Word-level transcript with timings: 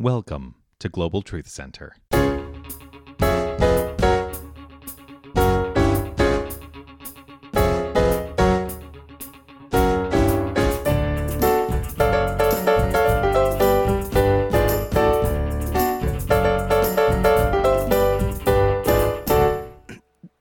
Welcome 0.00 0.56
to 0.80 0.88
Global 0.88 1.22
Truth 1.22 1.46
Center. 1.46 1.94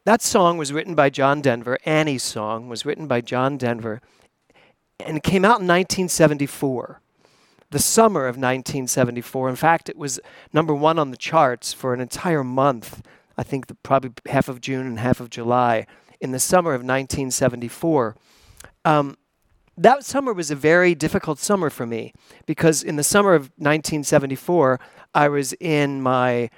That 0.05 0.23
song 0.23 0.57
was 0.57 0.73
written 0.73 0.95
by 0.95 1.11
John 1.11 1.41
Denver. 1.41 1.77
Annie's 1.85 2.23
song 2.23 2.69
was 2.69 2.87
written 2.87 3.05
by 3.05 3.21
John 3.21 3.57
Denver, 3.57 4.01
and 4.99 5.17
it 5.17 5.21
came 5.21 5.45
out 5.45 5.61
in 5.61 5.67
1974, 5.67 7.02
the 7.73 7.79
summer 7.79 8.21
of 8.21 8.35
1974. 8.35 9.49
In 9.49 9.55
fact, 9.55 9.89
it 9.89 9.97
was 9.97 10.19
number 10.53 10.75
one 10.75 10.99
on 10.99 11.09
the 11.09 11.17
charts 11.17 11.73
for 11.73 11.91
an 11.91 11.99
entire 11.99 12.43
month. 12.43 13.01
I 13.35 13.41
think 13.41 13.65
the, 13.65 13.73
probably 13.73 14.11
half 14.27 14.47
of 14.47 14.61
June 14.61 14.85
and 14.85 14.99
half 14.99 15.19
of 15.19 15.31
July 15.31 15.87
in 16.21 16.31
the 16.31 16.39
summer 16.39 16.69
of 16.69 16.81
1974. 16.81 18.15
Um, 18.85 19.17
that 19.75 20.05
summer 20.05 20.33
was 20.33 20.51
a 20.51 20.55
very 20.55 20.93
difficult 20.93 21.39
summer 21.39 21.71
for 21.71 21.87
me 21.87 22.13
because 22.45 22.83
in 22.83 22.95
the 22.95 23.03
summer 23.03 23.33
of 23.33 23.45
1974, 23.57 24.79
I 25.15 25.27
was 25.29 25.53
in 25.53 25.99
my 25.99 26.51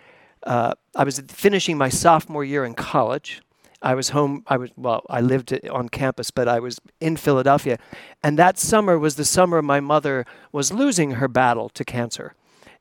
uh, 0.44 0.74
I 0.96 1.06
was 1.06 1.20
finishing 1.30 1.78
my 1.78 1.90
sophomore 1.90 2.44
year 2.44 2.66
in 2.66 2.74
college. 2.76 3.42
I 3.86 3.94
was 3.94 4.10
home. 4.10 4.44
I 4.48 4.58
was 4.58 4.72
well. 4.76 5.06
I 5.10 5.22
lived 5.22 5.54
on 5.70 5.90
campus, 5.90 6.32
but 6.32 6.48
I 6.48 6.60
was 6.60 6.80
in 7.00 7.16
Philadelphia, 7.18 7.78
and 8.24 8.38
that 8.40 8.58
summer 8.58 8.98
was 8.98 9.16
the 9.16 9.24
summer 9.24 9.62
my 9.62 9.80
mother 9.80 10.26
was 10.52 10.74
losing 10.74 11.12
her 11.12 11.28
battle 11.28 11.70
to 11.70 11.86
cancer, 11.86 12.34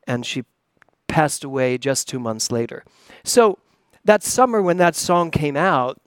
and 0.07 0.25
she 0.25 0.45
passed 1.07 1.45
away 1.45 1.77
just 1.77 2.09
two 2.09 2.19
months 2.19 2.51
later. 2.51 2.85
So 3.23 3.59
that 4.05 4.23
summer, 4.23 4.63
when 4.63 4.79
that 4.79 4.97
song 4.97 5.31
came 5.31 5.59
out, 5.59 6.01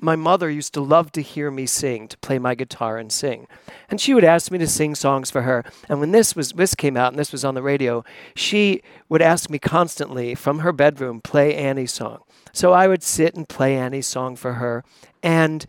my 0.00 0.16
mother 0.16 0.50
used 0.50 0.74
to 0.74 0.80
love 0.80 1.12
to 1.12 1.22
hear 1.22 1.50
me 1.50 1.66
sing, 1.66 2.08
to 2.08 2.18
play 2.18 2.38
my 2.38 2.54
guitar 2.54 2.98
and 2.98 3.12
sing. 3.12 3.46
And 3.88 4.00
she 4.00 4.14
would 4.14 4.24
ask 4.24 4.50
me 4.50 4.58
to 4.58 4.66
sing 4.66 4.94
songs 4.94 5.30
for 5.30 5.42
her. 5.42 5.64
And 5.88 6.00
when 6.00 6.10
this 6.10 6.34
was 6.34 6.52
this 6.52 6.74
came 6.74 6.96
out 6.96 7.12
and 7.12 7.18
this 7.18 7.32
was 7.32 7.44
on 7.44 7.54
the 7.54 7.62
radio, 7.62 8.04
she 8.34 8.82
would 9.08 9.22
ask 9.22 9.48
me 9.50 9.58
constantly 9.58 10.34
from 10.34 10.60
her 10.60 10.72
bedroom, 10.72 11.20
play 11.20 11.54
Annie's 11.54 11.92
song. 11.92 12.20
So 12.52 12.72
I 12.72 12.88
would 12.88 13.02
sit 13.02 13.34
and 13.34 13.48
play 13.48 13.76
Annie's 13.76 14.06
song 14.06 14.36
for 14.36 14.54
her. 14.54 14.84
And 15.22 15.66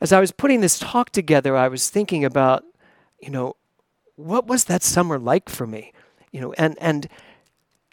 as 0.00 0.12
I 0.12 0.20
was 0.20 0.32
putting 0.32 0.60
this 0.60 0.78
talk 0.78 1.10
together, 1.10 1.56
I 1.56 1.68
was 1.68 1.88
thinking 1.88 2.24
about, 2.24 2.64
you 3.20 3.30
know, 3.30 3.56
what 4.16 4.46
was 4.46 4.64
that 4.64 4.82
summer 4.82 5.18
like 5.18 5.48
for 5.48 5.66
me? 5.66 5.92
You 6.32 6.40
know, 6.40 6.52
and 6.54 6.76
and 6.80 7.08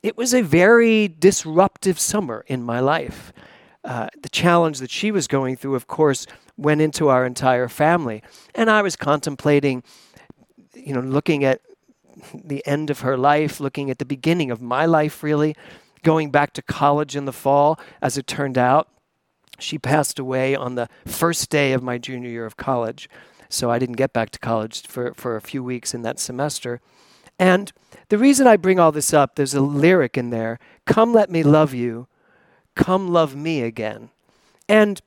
it 0.02 0.18
was 0.18 0.34
a 0.34 0.42
very 0.42 1.08
disruptive 1.08 2.00
summer 2.00 2.46
in 2.48 2.64
my 2.64 2.80
life. 2.80 3.34
Uh, 3.90 4.08
the 4.22 4.30
challenge 4.30 4.78
that 4.78 4.92
she 4.92 5.10
was 5.10 5.28
going 5.28 5.56
through, 5.56 5.74
of 5.74 5.88
course, 5.88 6.28
went 6.58 6.80
into 6.80 7.10
our 7.10 7.26
entire 7.26 7.68
family. 7.68 8.22
And 8.54 8.70
I 8.70 8.84
was 8.84 8.96
contemplating, 8.96 9.82
you 10.76 10.94
know, 10.94 11.00
looking 11.00 11.44
at 11.44 11.62
the 12.32 12.64
end 12.68 12.92
of 12.92 13.00
her 13.00 13.18
life, 13.18 13.60
looking 13.60 13.90
at 13.90 13.98
the 13.98 14.06
beginning 14.06 14.52
of 14.52 14.62
my 14.62 14.86
life, 14.86 15.24
really, 15.24 15.56
going 16.04 16.30
back 16.30 16.54
to 16.54 16.62
college 16.62 17.16
in 17.16 17.26
the 17.26 17.34
fall. 17.34 17.80
As 18.00 18.16
it 18.16 18.28
turned 18.28 18.60
out, 18.60 18.90
she 19.58 19.80
passed 19.80 20.20
away 20.20 20.56
on 20.56 20.76
the 20.76 20.88
first 21.08 21.50
day 21.50 21.74
of 21.74 21.82
my 21.82 21.98
junior 21.98 22.30
year 22.30 22.46
of 22.46 22.58
college. 22.58 23.10
So 23.50 23.72
I 23.72 23.80
didn't 23.80 23.98
get 23.98 24.14
back 24.14 24.30
to 24.30 24.40
college 24.40 24.86
for, 24.86 25.16
for 25.16 25.36
a 25.36 25.42
few 25.42 25.64
weeks 25.64 25.96
in 25.96 26.04
that 26.04 26.20
semester. 26.20 26.80
And 27.40 27.72
the 28.10 28.20
reason 28.20 28.46
I 28.46 28.56
bring 28.56 28.80
all 28.80 28.92
this 28.92 29.16
up, 29.16 29.34
there's 29.34 29.56
a 29.56 29.62
lyric 29.62 30.16
in 30.16 30.30
there 30.30 30.60
Come, 30.86 31.12
let 31.12 31.32
me 31.32 31.42
love 31.42 31.74
you 31.74 32.08
Come 32.80 33.10
Love 33.10 33.36
Me 33.36 33.62
Again. 33.62 34.10
And 34.70 35.02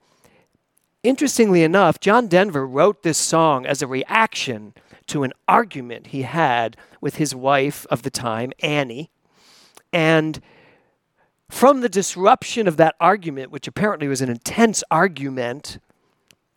interestingly 1.02 1.62
enough, 1.62 2.00
John 2.00 2.26
Denver 2.28 2.66
wrote 2.66 3.02
this 3.02 3.16
song 3.16 3.64
as 3.64 3.80
a 3.80 3.86
reaction 3.86 4.74
to 5.06 5.22
an 5.22 5.32
argument 5.48 6.08
he 6.08 6.20
had 6.20 6.76
with 7.00 7.16
his 7.16 7.34
wife 7.34 7.86
of 7.88 8.02
the 8.02 8.10
time, 8.10 8.52
Annie. 8.62 9.10
And 9.90 10.42
from 11.48 11.80
the 11.80 11.88
disruption 11.88 12.68
of 12.68 12.76
that 12.76 12.94
argument, 13.00 13.50
which 13.50 13.66
apparently 13.66 14.06
was 14.06 14.20
an 14.20 14.28
intense 14.28 14.84
argument, 14.90 15.78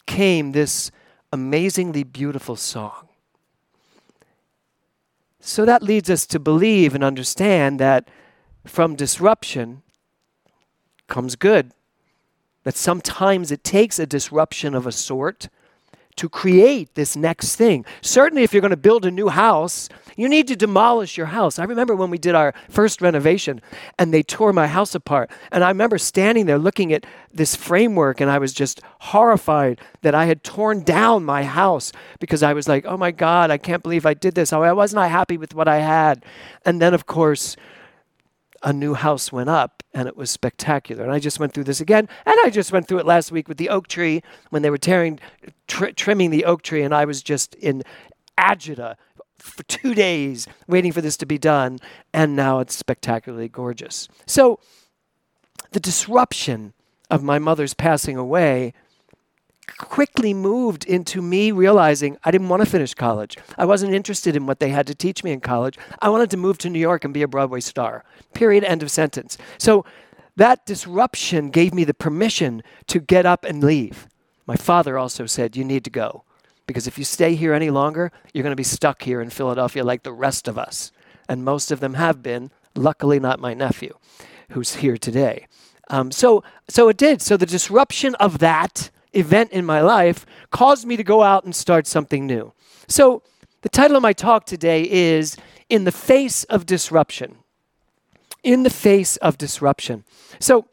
came 0.06 0.52
this 0.52 0.92
amazingly 1.32 2.04
beautiful 2.04 2.58
song. 2.58 3.08
So 5.40 5.64
that 5.64 5.82
leads 5.82 6.10
us 6.10 6.28
to 6.28 6.40
believe 6.40 6.94
and 6.94 7.06
understand 7.06 7.80
that 7.80 8.10
from 8.66 8.96
disruption, 8.96 9.82
comes 11.08 11.36
good. 11.36 11.72
That 12.64 12.76
sometimes 12.76 13.52
it 13.52 13.64
takes 13.64 14.00
a 14.00 14.06
disruption 14.06 14.74
of 14.74 14.88
a 14.88 14.92
sort 14.92 15.50
to 16.16 16.30
create 16.30 16.96
this 16.96 17.16
next 17.16 17.56
thing. 17.56 17.86
Certainly, 18.02 18.44
if 18.44 18.54
you're 18.54 18.62
going 18.62 18.72
to 18.72 18.78
build 18.78 19.06
a 19.06 19.12
new 19.12 19.28
house, 19.28 19.90
you 20.16 20.30
need 20.30 20.48
to 20.48 20.56
demolish 20.56 21.18
your 21.18 21.28
house. 21.28 21.60
I 21.60 21.66
remember 21.66 21.94
when 21.94 22.10
we 22.10 22.18
did 22.18 22.36
our 22.36 22.54
first 22.70 23.02
renovation 23.02 23.62
and 24.00 24.14
they 24.14 24.24
tore 24.24 24.54
my 24.54 24.68
house 24.68 24.96
apart. 24.96 25.30
And 25.52 25.64
I 25.64 25.68
remember 25.68 25.98
standing 25.98 26.46
there 26.46 26.58
looking 26.58 26.94
at 26.94 27.06
this 27.34 27.56
framework 27.56 28.22
and 28.22 28.32
I 28.32 28.38
was 28.38 28.54
just 28.54 28.80
horrified 29.00 29.82
that 30.02 30.16
I 30.16 30.26
had 30.26 30.44
torn 30.44 30.84
down 30.84 31.26
my 31.26 31.44
house 31.44 31.92
because 32.20 32.44
I 32.44 32.54
was 32.54 32.68
like, 32.68 32.86
oh 32.86 32.98
my 32.98 33.12
God, 33.12 33.52
I 33.52 33.58
can't 33.58 33.84
believe 33.84 34.06
I 34.06 34.14
did 34.14 34.36
this. 34.36 34.54
Oh, 34.54 34.64
I 34.64 34.72
wasn't 34.72 35.06
happy 35.10 35.38
with 35.38 35.54
what 35.54 35.68
I 35.68 35.80
had. 35.80 36.24
And 36.66 36.82
then, 36.82 36.94
of 36.94 37.06
course, 37.06 37.58
a 38.66 38.74
new 38.74 38.96
house 38.96 39.32
went 39.32 39.48
up 39.48 39.84
and 39.94 40.08
it 40.08 40.18
was 40.18 40.32
spectacular. 40.32 41.04
And 41.04 41.14
I 41.14 41.20
just 41.20 41.40
went 41.40 41.54
through 41.54 41.66
this 41.66 41.80
again. 41.80 42.10
And 42.26 42.36
I 42.44 42.50
just 42.50 42.72
went 42.72 42.88
through 42.88 42.98
it 42.98 43.06
last 43.06 43.32
week 43.32 43.48
with 43.48 43.58
the 43.58 43.70
oak 43.70 43.88
tree 43.88 44.24
when 44.50 44.64
they 44.64 44.72
were 44.72 44.80
tearing, 44.80 45.20
tr- 45.68 45.92
trimming 45.92 46.32
the 46.32 46.44
oak 46.46 46.64
tree. 46.64 46.82
And 46.82 46.94
I 46.94 47.06
was 47.06 47.22
just 47.22 47.54
in 47.56 47.84
agita 48.38 48.96
for 49.38 49.64
two 49.64 49.94
days 49.94 50.48
waiting 50.68 50.92
for 50.92 51.02
this 51.02 51.16
to 51.18 51.28
be 51.28 51.38
done. 51.38 51.78
And 52.12 52.36
now 52.36 52.60
it's 52.60 52.76
spectacularly 52.76 53.48
gorgeous. 53.48 54.10
So 54.26 54.60
the 55.72 55.80
disruption 55.80 56.74
of 57.12 57.22
my 57.22 57.38
mother's 57.38 57.76
passing 57.76 58.18
away 58.18 58.74
quickly 59.78 60.34
moved 60.34 60.86
into 60.86 61.22
me 61.22 61.52
realizing 61.52 62.18
I 62.24 62.32
didn't 62.32 62.50
want 62.50 62.64
to 62.64 62.70
finish 62.70 62.94
college. 62.94 63.38
I 63.58 63.66
wasn't 63.66 63.94
interested 63.94 64.36
in 64.36 64.46
what 64.46 64.60
they 64.60 64.70
had 64.70 64.88
to 64.88 64.96
teach 64.96 65.24
me 65.24 65.32
in 65.32 65.42
college. 65.42 65.78
I 66.02 66.10
wanted 66.10 66.30
to 66.32 66.38
move 66.38 66.58
to 66.60 66.70
New 66.70 66.80
York 66.80 67.04
and 67.04 67.14
be 67.14 67.22
a 67.22 67.28
Broadway 67.28 67.60
star. 67.60 68.04
Period. 68.34 68.64
End 68.64 68.84
of 68.84 68.92
sentence. 68.92 69.38
So 69.58 69.86
that 70.36 70.66
disruption 70.66 71.50
gave 71.50 71.74
me 71.74 71.84
the 71.84 71.94
permission 71.94 72.64
to 72.88 73.00
get 73.00 73.26
up 73.26 73.46
and 73.46 73.64
leave. 73.64 74.08
My 74.46 74.56
father 74.56 74.98
also 74.98 75.26
said, 75.26 75.56
You 75.56 75.64
need 75.64 75.84
to 75.86 75.90
go. 75.90 76.24
Because 76.68 76.88
if 76.88 76.98
you 76.98 77.04
stay 77.04 77.36
here 77.36 77.54
any 77.54 77.70
longer, 77.70 78.12
you're 78.34 78.44
going 78.44 78.52
to 78.52 78.56
be 78.56 78.64
stuck 78.64 79.04
here 79.04 79.22
in 79.22 79.30
Philadelphia 79.30 79.84
like 79.84 80.04
the 80.04 80.12
rest 80.12 80.48
of 80.48 80.58
us. 80.58 80.92
And 81.30 81.46
most 81.46 81.72
of 81.72 81.80
them 81.80 81.94
have 81.94 82.24
been, 82.24 82.52
luckily, 82.76 83.20
not 83.20 83.40
my 83.40 83.54
nephew, 83.54 83.96
who's 84.50 84.76
here 84.76 84.98
today. 84.98 85.48
Um, 85.90 86.12
so, 86.12 86.44
so 86.68 86.90
it 86.90 86.98
did. 86.98 87.22
So 87.22 87.38
the 87.38 87.46
disruption 87.46 88.16
of 88.16 88.40
that 88.40 88.90
event 89.16 89.52
in 89.52 89.66
my 89.66 89.82
life 89.82 90.26
caused 90.52 90.86
me 90.86 90.98
to 90.98 91.04
go 91.04 91.24
out 91.24 91.44
and 91.44 91.56
start 91.56 91.88
something 91.88 92.26
new. 92.26 92.54
So, 92.88 93.24
the 93.62 93.70
title 93.70 93.98
of 93.98 94.04
my 94.04 94.14
talk 94.14 94.46
today 94.46 94.90
is 94.90 95.38
In 95.70 95.86
the 95.86 95.92
Face 95.92 96.44
of 96.46 96.66
Disruption. 96.66 97.38
In 98.44 98.64
the 98.64 98.70
Face 98.70 99.18
of 99.18 99.38
Disruption. 99.38 100.04
So, 100.40 100.66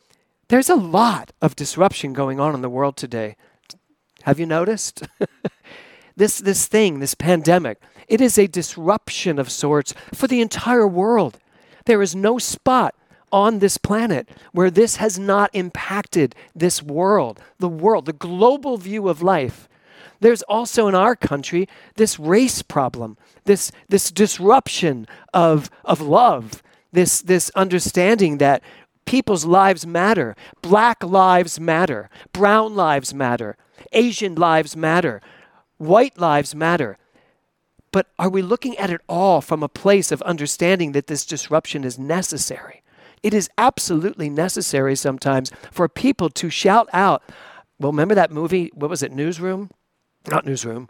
there's 0.48 0.68
a 0.68 0.74
lot 0.74 1.32
of 1.40 1.56
disruption 1.56 2.12
going 2.12 2.38
on 2.38 2.54
in 2.54 2.60
the 2.60 2.68
world 2.68 2.96
today. 2.96 3.36
Have 4.24 4.38
you 4.38 4.44
noticed? 4.44 5.02
this, 6.16 6.38
this 6.38 6.66
thing, 6.66 7.00
this 7.00 7.14
pandemic, 7.14 7.80
it 8.08 8.20
is 8.20 8.36
a 8.36 8.46
disruption 8.46 9.38
of 9.38 9.50
sorts 9.50 9.94
for 10.12 10.26
the 10.26 10.42
entire 10.42 10.86
world. 10.86 11.38
There 11.86 12.02
is 12.02 12.14
no 12.14 12.38
spot 12.38 12.94
on 13.32 13.58
this 13.58 13.78
planet 13.78 14.28
where 14.52 14.70
this 14.70 14.96
has 14.96 15.18
not 15.18 15.50
impacted 15.52 16.34
this 16.54 16.82
world, 16.82 17.40
the 17.58 17.68
world, 17.68 18.06
the 18.06 18.12
global 18.12 18.76
view 18.76 19.08
of 19.08 19.22
life. 19.22 19.68
There's 20.20 20.42
also 20.42 20.86
in 20.86 20.94
our 20.94 21.16
country 21.16 21.68
this 21.96 22.18
race 22.18 22.62
problem, 22.62 23.16
this, 23.44 23.72
this 23.88 24.10
disruption 24.10 25.08
of, 25.34 25.68
of 25.84 26.00
love, 26.00 26.62
this, 26.92 27.22
this 27.22 27.50
understanding 27.56 28.38
that 28.38 28.62
people's 29.04 29.44
lives 29.44 29.86
matter. 29.86 30.36
Black 30.60 31.02
lives 31.02 31.58
matter. 31.58 32.08
Brown 32.32 32.76
lives 32.76 33.12
matter. 33.12 33.56
Asian 33.92 34.34
lives 34.34 34.76
matter. 34.76 35.20
White 35.78 36.18
lives 36.18 36.54
matter. 36.54 36.98
But 37.90 38.06
are 38.18 38.30
we 38.30 38.42
looking 38.42 38.76
at 38.78 38.90
it 38.90 39.00
all 39.08 39.40
from 39.40 39.62
a 39.62 39.68
place 39.68 40.12
of 40.12 40.22
understanding 40.22 40.92
that 40.92 41.08
this 41.08 41.26
disruption 41.26 41.84
is 41.84 41.98
necessary? 41.98 42.81
It 43.22 43.34
is 43.34 43.48
absolutely 43.56 44.28
necessary 44.28 44.96
sometimes 44.96 45.52
for 45.70 45.88
people 45.88 46.28
to 46.30 46.50
shout 46.50 46.88
out. 46.92 47.22
Well, 47.78 47.92
remember 47.92 48.14
that 48.14 48.30
movie? 48.30 48.70
What 48.74 48.90
was 48.90 49.02
it? 49.02 49.12
Newsroom? 49.12 49.70
Not 50.28 50.44
Newsroom. 50.46 50.88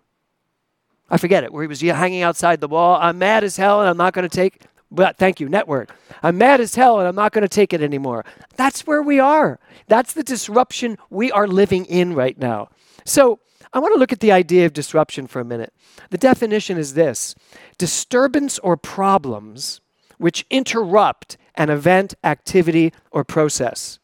I 1.11 1.19
forget 1.19 1.45
it, 1.45 1.53
where 1.53 1.63
he 1.63 1.69
was 1.69 1.81
hanging 1.81 2.23
outside 2.23 2.61
the 2.61 2.69
wall. 2.69 2.99
I'm 3.01 3.19
mad 3.19 3.45
as 3.45 3.57
hell 3.57 3.81
and 3.81 3.89
I'm 3.89 3.99
not 3.99 4.15
going 4.15 4.29
to 4.29 4.35
take. 4.35 4.63
but 4.91 5.17
thank 5.17 5.41
you, 5.41 5.49
network. 5.49 5.95
I'm 6.23 6.39
mad 6.39 6.61
as 6.61 6.75
hell 6.75 6.99
and 6.99 7.09
I'm 7.09 7.15
not 7.15 7.33
going 7.33 7.43
to 7.43 7.49
take 7.49 7.73
it 7.73 7.83
anymore. 7.83 8.25
That's 8.57 8.87
where 8.87 9.03
we 9.03 9.19
are. 9.19 9.59
That's 9.89 10.13
the 10.13 10.23
disruption 10.23 10.99
we 11.11 11.31
are 11.33 11.47
living 11.47 11.85
in 11.87 12.15
right 12.15 12.39
now. 12.39 12.69
So 13.05 13.41
I 13.73 13.79
want 13.79 13.95
to 13.95 13.99
look 13.99 14.13
at 14.13 14.21
the 14.21 14.33
idea 14.33 14.67
of 14.67 14.73
disruption 14.73 15.27
for 15.27 15.41
a 15.41 15.45
minute. 15.45 15.73
The 16.11 16.19
definition 16.19 16.77
is 16.79 16.95
this 16.95 17.35
disturbance 17.79 18.59
or 18.59 18.77
problems 18.77 19.81
which 20.19 20.47
interrupt 20.51 21.37
an 21.55 21.71
event, 21.71 22.15
activity, 22.25 22.93
or 23.11 23.25
process. 23.25 23.99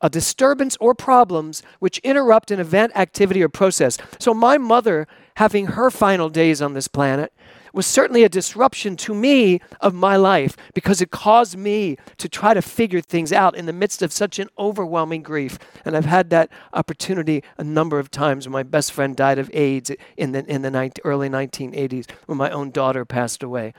A 0.00 0.08
disturbance 0.08 0.76
or 0.80 0.94
problems 0.94 1.62
which 1.78 1.98
interrupt 1.98 2.50
an 2.50 2.58
event, 2.58 2.92
activity, 2.96 3.42
or 3.42 3.48
process. 3.50 3.98
So, 4.18 4.32
my 4.32 4.56
mother 4.56 5.06
having 5.36 5.66
her 5.68 5.90
final 5.90 6.30
days 6.30 6.62
on 6.62 6.72
this 6.72 6.88
planet 6.88 7.32
was 7.72 7.86
certainly 7.86 8.24
a 8.24 8.28
disruption 8.28 8.96
to 8.96 9.14
me 9.14 9.60
of 9.80 9.94
my 9.94 10.16
life 10.16 10.56
because 10.74 11.00
it 11.00 11.10
caused 11.10 11.56
me 11.56 11.96
to 12.18 12.28
try 12.28 12.54
to 12.54 12.62
figure 12.62 13.00
things 13.00 13.32
out 13.32 13.56
in 13.56 13.66
the 13.66 13.72
midst 13.72 14.02
of 14.02 14.12
such 14.12 14.38
an 14.38 14.48
overwhelming 14.58 15.22
grief. 15.22 15.58
And 15.84 15.96
I've 15.96 16.04
had 16.04 16.30
that 16.30 16.50
opportunity 16.72 17.42
a 17.58 17.64
number 17.64 17.98
of 17.98 18.10
times 18.10 18.46
when 18.46 18.52
my 18.52 18.62
best 18.62 18.92
friend 18.92 19.16
died 19.16 19.38
of 19.38 19.50
AIDS 19.52 19.90
in 20.16 20.32
the, 20.32 20.44
in 20.46 20.62
the 20.62 20.70
19, 20.70 21.02
early 21.04 21.28
1980s, 21.28 22.10
when 22.26 22.38
my 22.38 22.50
own 22.50 22.70
daughter 22.70 23.04
passed 23.04 23.42
away. 23.42 23.72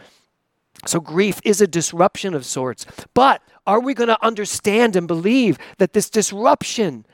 So, 0.85 0.99
grief 0.99 1.39
is 1.43 1.61
a 1.61 1.67
disruption 1.67 2.33
of 2.33 2.45
sorts. 2.45 2.85
But 3.13 3.41
are 3.67 3.79
we 3.79 3.93
going 3.93 4.07
to 4.07 4.25
understand 4.25 4.95
and 4.95 5.07
believe 5.07 5.57
that 5.77 5.93
this 5.93 6.09
disruption 6.09 7.05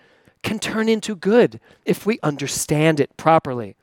can 0.43 0.59
turn 0.59 0.87
into 0.87 1.15
good 1.15 1.59
if 1.85 2.05
we 2.05 2.19
understand 2.23 2.99
it 2.99 3.15
properly? 3.17 3.75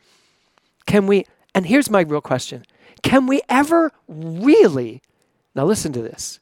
Can 0.86 1.06
we? 1.06 1.26
And 1.54 1.66
here's 1.66 1.90
my 1.90 2.00
real 2.00 2.20
question 2.20 2.64
Can 3.02 3.26
we 3.26 3.42
ever 3.48 3.92
really, 4.08 5.02
now 5.54 5.64
listen 5.64 5.92
to 5.92 6.02
this, 6.02 6.40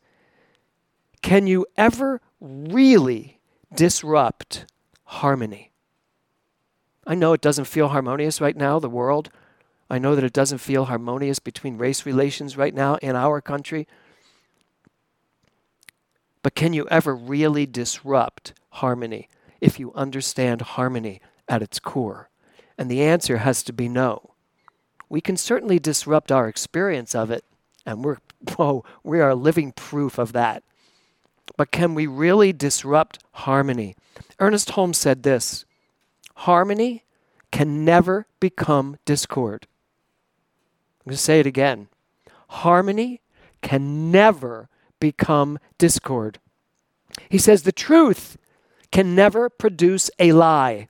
can 1.22 1.46
you 1.46 1.66
ever 1.76 2.20
really 2.40 3.40
disrupt 3.74 4.66
harmony? 5.04 5.72
I 7.06 7.14
know 7.14 7.32
it 7.32 7.40
doesn't 7.40 7.64
feel 7.64 7.88
harmonious 7.88 8.40
right 8.40 8.56
now, 8.56 8.78
the 8.78 8.88
world. 8.88 9.30
I 9.92 9.98
know 9.98 10.16
that 10.16 10.24
it 10.24 10.32
doesn't 10.32 10.58
feel 10.58 10.86
harmonious 10.86 11.38
between 11.38 11.78
race 11.78 12.04
relations 12.04 12.56
right 12.56 12.74
now 12.74 12.96
in 12.96 13.14
our 13.14 13.40
country. 13.40 13.86
But 16.42 16.56
can 16.56 16.72
you 16.72 16.88
ever 16.88 17.14
really 17.14 17.66
disrupt 17.66 18.52
harmony 18.70 19.28
if 19.60 19.78
you 19.78 19.92
understand 19.94 20.62
harmony 20.62 21.20
at 21.48 21.62
its 21.62 21.78
core? 21.78 22.28
And 22.76 22.90
the 22.90 23.02
answer 23.02 23.36
has 23.36 23.62
to 23.62 23.72
be 23.72 23.88
no 23.88 24.32
we 25.12 25.20
can 25.20 25.36
certainly 25.36 25.78
disrupt 25.78 26.32
our 26.32 26.48
experience 26.48 27.14
of 27.14 27.30
it, 27.30 27.44
and 27.84 28.02
we're 28.02 28.16
whoa, 28.56 28.82
we 29.04 29.20
are 29.20 29.34
living 29.34 29.70
proof 29.70 30.18
of 30.18 30.32
that. 30.32 30.62
But 31.58 31.70
can 31.70 31.94
we 31.94 32.06
really 32.06 32.50
disrupt 32.54 33.22
harmony? 33.32 33.94
Ernest 34.40 34.70
Holmes 34.70 34.96
said 34.96 35.22
this 35.22 35.66
harmony 36.34 37.04
can 37.50 37.84
never 37.84 38.26
become 38.40 38.96
discord. 39.04 39.66
I'm 41.02 41.10
going 41.10 41.16
to 41.16 41.22
say 41.22 41.40
it 41.40 41.46
again. 41.46 41.88
Harmony 42.48 43.20
can 43.60 44.12
never 44.12 44.68
become 45.00 45.58
discord. 45.76 46.38
He 47.28 47.38
says 47.38 47.62
the 47.62 47.72
truth 47.72 48.36
can 48.92 49.16
never 49.16 49.48
produce 49.48 50.10
a 50.20 50.30
lie. 50.30 50.86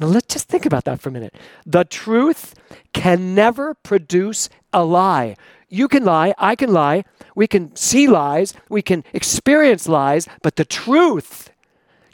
Now 0.00 0.06
let's 0.06 0.32
just 0.32 0.48
think 0.48 0.64
about 0.64 0.84
that 0.84 1.00
for 1.00 1.10
a 1.10 1.12
minute. 1.12 1.34
The 1.66 1.84
truth 1.84 2.54
can 2.94 3.34
never 3.34 3.74
produce 3.74 4.48
a 4.72 4.84
lie. 4.84 5.36
You 5.68 5.86
can 5.86 6.04
lie, 6.04 6.34
I 6.38 6.56
can 6.56 6.72
lie, 6.72 7.04
we 7.34 7.46
can 7.46 7.76
see 7.76 8.06
lies, 8.08 8.54
we 8.70 8.80
can 8.80 9.04
experience 9.12 9.86
lies, 9.86 10.26
but 10.42 10.56
the 10.56 10.64
truth 10.64 11.50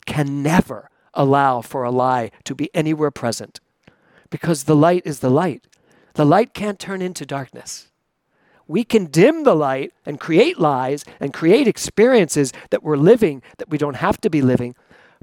can 0.07 0.43
never 0.43 0.91
allow 1.15 1.61
for 1.61 1.85
a 1.85 1.91
lie 1.91 2.33
to 2.45 2.55
be 2.55 2.69
anywhere 2.75 3.13
present 3.13 3.61
because 4.29 4.65
the 4.65 4.77
light 4.77 5.03
is 5.05 5.21
the 5.21 5.31
light. 5.31 5.68
The 6.19 6.27
light 6.27 6.53
can't 6.53 6.81
turn 6.81 7.01
into 7.01 7.25
darkness. 7.25 7.91
We 8.67 8.83
can 8.83 9.05
dim 9.05 9.45
the 9.45 9.55
light 9.55 9.93
and 10.05 10.19
create 10.19 10.59
lies 10.59 11.05
and 11.21 11.33
create 11.33 11.69
experiences 11.69 12.53
that 12.71 12.83
we're 12.83 12.97
living 12.97 13.41
that 13.59 13.71
we 13.71 13.79
don't 13.79 13.95
have 13.95 14.21
to 14.23 14.29
be 14.29 14.43
living, 14.43 14.75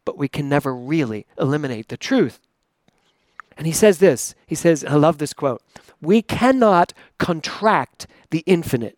but 0.05 0.17
we 0.17 0.29
can 0.29 0.47
never 0.47 0.73
really 0.73 1.25
eliminate 1.37 1.89
the 1.89 1.97
truth. 1.97 2.39
And 3.57 3.67
he 3.67 3.73
says 3.73 3.97
this 3.97 4.35
he 4.47 4.55
says, 4.55 4.85
I 4.85 4.93
love 4.93 5.17
this 5.17 5.33
quote 5.33 5.61
we 5.99 6.21
cannot 6.21 6.93
contract 7.17 8.07
the 8.29 8.45
infinite, 8.45 8.97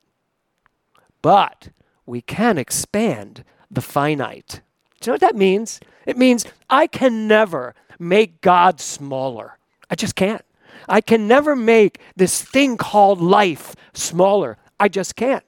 but 1.23 1.69
we 2.05 2.21
can 2.21 2.59
expand 2.59 3.43
the 3.71 3.81
finite. 3.81 4.61
Do 5.01 5.09
you 5.09 5.11
know 5.11 5.13
what 5.15 5.21
that 5.21 5.35
means? 5.35 5.79
It 6.05 6.15
means 6.15 6.45
I 6.69 6.85
can 6.85 7.27
never 7.27 7.73
make 7.97 8.41
God 8.41 8.79
smaller. 8.79 9.57
I 9.89 9.95
just 9.95 10.13
can't. 10.13 10.43
I 10.87 11.01
can 11.01 11.27
never 11.27 11.55
make 11.55 11.99
this 12.15 12.41
thing 12.41 12.77
called 12.77 13.21
life 13.21 13.75
smaller. 13.93 14.57
I 14.79 14.87
just 14.89 15.15
can't. 15.15 15.43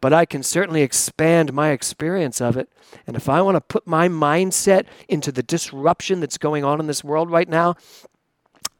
But 0.00 0.12
I 0.12 0.24
can 0.24 0.42
certainly 0.42 0.82
expand 0.82 1.52
my 1.52 1.70
experience 1.70 2.40
of 2.40 2.56
it. 2.56 2.68
And 3.06 3.16
if 3.16 3.28
I 3.28 3.42
want 3.42 3.56
to 3.56 3.60
put 3.60 3.86
my 3.86 4.08
mindset 4.08 4.86
into 5.08 5.32
the 5.32 5.42
disruption 5.42 6.20
that's 6.20 6.38
going 6.38 6.64
on 6.64 6.80
in 6.80 6.86
this 6.86 7.02
world 7.02 7.30
right 7.30 7.48
now, 7.48 7.76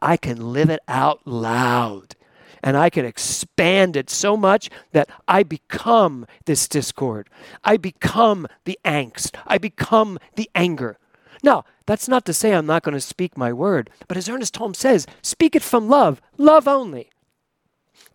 I 0.01 0.17
can 0.17 0.53
live 0.53 0.71
it 0.71 0.81
out 0.87 1.27
loud 1.27 2.15
and 2.65 2.79
I 2.79 2.89
can 2.89 3.05
expand 3.05 3.95
it 3.95 4.09
so 4.09 4.39
much 4.39 4.71
that 4.93 5.11
I 5.29 5.43
become 5.43 6.27
this 6.47 6.67
discord. 6.67 7.29
I 7.63 7.77
become 7.77 8.47
the 8.65 8.79
angst. 8.87 9.37
I 9.47 9.59
become 9.59 10.19
the 10.37 10.51
anger. 10.55 10.99
Now, 11.43 11.67
that's 11.87 12.09
not 12.09 12.25
to 12.27 12.33
say 12.33 12.53
I'm 12.53 12.67
not 12.67 12.83
going 12.83 12.95
to 12.95 13.01
speak 13.01 13.37
my 13.37 13.53
word, 13.53 13.91
but 14.09 14.17
as 14.17 14.29
Ernest 14.29 14.57
Holmes 14.57 14.79
says, 14.79 15.07
speak 15.23 15.55
it 15.55 15.63
from 15.63 15.89
love, 15.89 16.21
love 16.39 16.67
only. 16.67 17.11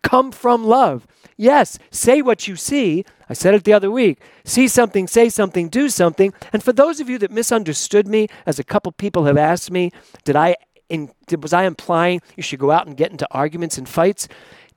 Come 0.02 0.32
from 0.32 0.64
love. 0.64 1.06
Yes, 1.36 1.78
say 1.90 2.22
what 2.22 2.48
you 2.48 2.56
see. 2.56 3.04
I 3.28 3.34
said 3.34 3.54
it 3.54 3.64
the 3.64 3.72
other 3.72 3.90
week. 3.90 4.20
See 4.44 4.66
something, 4.66 5.06
say 5.06 5.28
something, 5.28 5.68
do 5.68 5.88
something. 5.88 6.32
And 6.52 6.62
for 6.62 6.72
those 6.72 7.00
of 7.00 7.08
you 7.08 7.18
that 7.18 7.30
misunderstood 7.30 8.08
me, 8.08 8.28
as 8.46 8.58
a 8.58 8.64
couple 8.64 8.92
people 8.92 9.24
have 9.24 9.36
asked 9.36 9.70
me, 9.70 9.92
did 10.24 10.36
I 10.36 10.56
in, 10.88 11.10
was 11.40 11.52
I 11.52 11.64
implying 11.64 12.20
you 12.36 12.42
should 12.42 12.58
go 12.58 12.70
out 12.72 12.86
and 12.86 12.96
get 12.96 13.12
into 13.12 13.26
arguments 13.30 13.78
and 13.78 13.88
fights? 13.88 14.28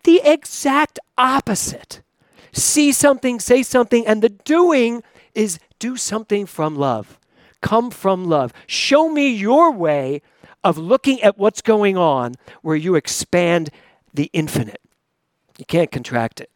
The 0.03 0.21
exact 0.23 0.99
opposite. 1.17 2.01
See 2.51 2.91
something, 2.91 3.39
say 3.39 3.63
something, 3.63 4.05
and 4.05 4.21
the 4.21 4.29
doing 4.29 5.01
is 5.33 5.59
do 5.79 5.97
something 5.97 6.45
from 6.45 6.75
love. 6.75 7.17
Come 7.63 7.91
from 7.91 8.25
love. 8.25 8.53
Show 8.67 9.09
me 9.09 9.29
your 9.29 9.71
way 9.71 10.21
of 10.65 10.77
looking 10.77 11.21
at 11.23 11.37
what's 11.37 11.61
going 11.61 11.97
on 11.97 12.35
where 12.61 12.75
you 12.75 12.95
expand 12.95 13.69
the 14.13 14.29
infinite. 14.33 14.81
You 15.57 15.63
can't 15.65 15.89
contract 15.89 16.41
it. 16.41 16.51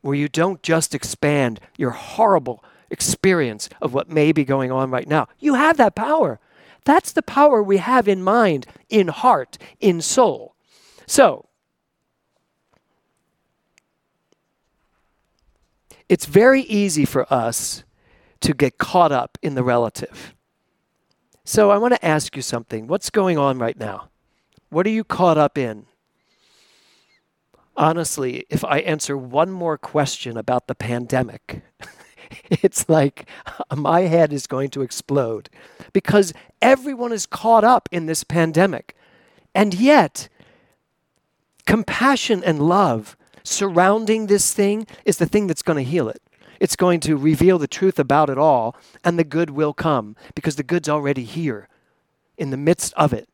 Where 0.00 0.16
you 0.16 0.28
don't 0.28 0.62
just 0.64 0.96
expand 0.96 1.60
your 1.78 1.92
horrible 1.92 2.64
experience 2.90 3.68
of 3.80 3.94
what 3.94 4.10
may 4.10 4.32
be 4.32 4.44
going 4.44 4.72
on 4.72 4.90
right 4.90 5.06
now. 5.06 5.28
You 5.38 5.54
have 5.54 5.76
that 5.76 5.94
power. 5.94 6.40
That's 6.84 7.12
the 7.12 7.22
power 7.22 7.62
we 7.62 7.76
have 7.76 8.08
in 8.08 8.20
mind, 8.20 8.66
in 8.88 9.08
heart, 9.08 9.58
in 9.78 10.00
soul. 10.00 10.56
So, 11.06 11.46
it's 16.08 16.26
very 16.26 16.62
easy 16.62 17.04
for 17.04 17.32
us 17.32 17.84
to 18.40 18.54
get 18.54 18.78
caught 18.78 19.12
up 19.12 19.38
in 19.42 19.54
the 19.54 19.62
relative. 19.62 20.34
So, 21.44 21.70
I 21.70 21.78
want 21.78 21.94
to 21.94 22.04
ask 22.04 22.36
you 22.36 22.42
something. 22.42 22.86
What's 22.86 23.10
going 23.10 23.38
on 23.38 23.58
right 23.58 23.78
now? 23.78 24.10
What 24.68 24.86
are 24.86 24.90
you 24.90 25.04
caught 25.04 25.36
up 25.36 25.58
in? 25.58 25.86
Honestly, 27.76 28.44
if 28.50 28.64
I 28.64 28.78
answer 28.80 29.16
one 29.16 29.50
more 29.50 29.78
question 29.78 30.36
about 30.36 30.68
the 30.68 30.74
pandemic, 30.74 31.62
it's 32.50 32.88
like 32.88 33.28
my 33.74 34.02
head 34.02 34.32
is 34.32 34.46
going 34.46 34.70
to 34.70 34.82
explode 34.82 35.48
because 35.92 36.32
everyone 36.62 37.12
is 37.12 37.26
caught 37.26 37.64
up 37.64 37.88
in 37.90 38.06
this 38.06 38.22
pandemic. 38.22 38.94
And 39.54 39.74
yet, 39.74 40.28
compassion 41.66 42.44
and 42.44 42.60
love 42.60 43.16
surrounding 43.42 44.26
this 44.26 44.52
thing 44.52 44.86
is 45.04 45.18
the 45.18 45.26
thing 45.26 45.46
that's 45.46 45.62
going 45.62 45.82
to 45.82 45.90
heal 45.90 46.08
it. 46.08 46.22
It's 46.60 46.76
going 46.76 47.00
to 47.00 47.16
reveal 47.16 47.58
the 47.58 47.66
truth 47.66 47.98
about 47.98 48.28
it 48.28 48.38
all, 48.38 48.76
and 49.02 49.18
the 49.18 49.24
good 49.24 49.50
will 49.50 49.72
come 49.72 50.14
because 50.34 50.56
the 50.56 50.62
good's 50.62 50.88
already 50.88 51.24
here 51.24 51.68
in 52.36 52.50
the 52.50 52.56
midst 52.56 52.92
of 52.94 53.12
it. 53.12 53.28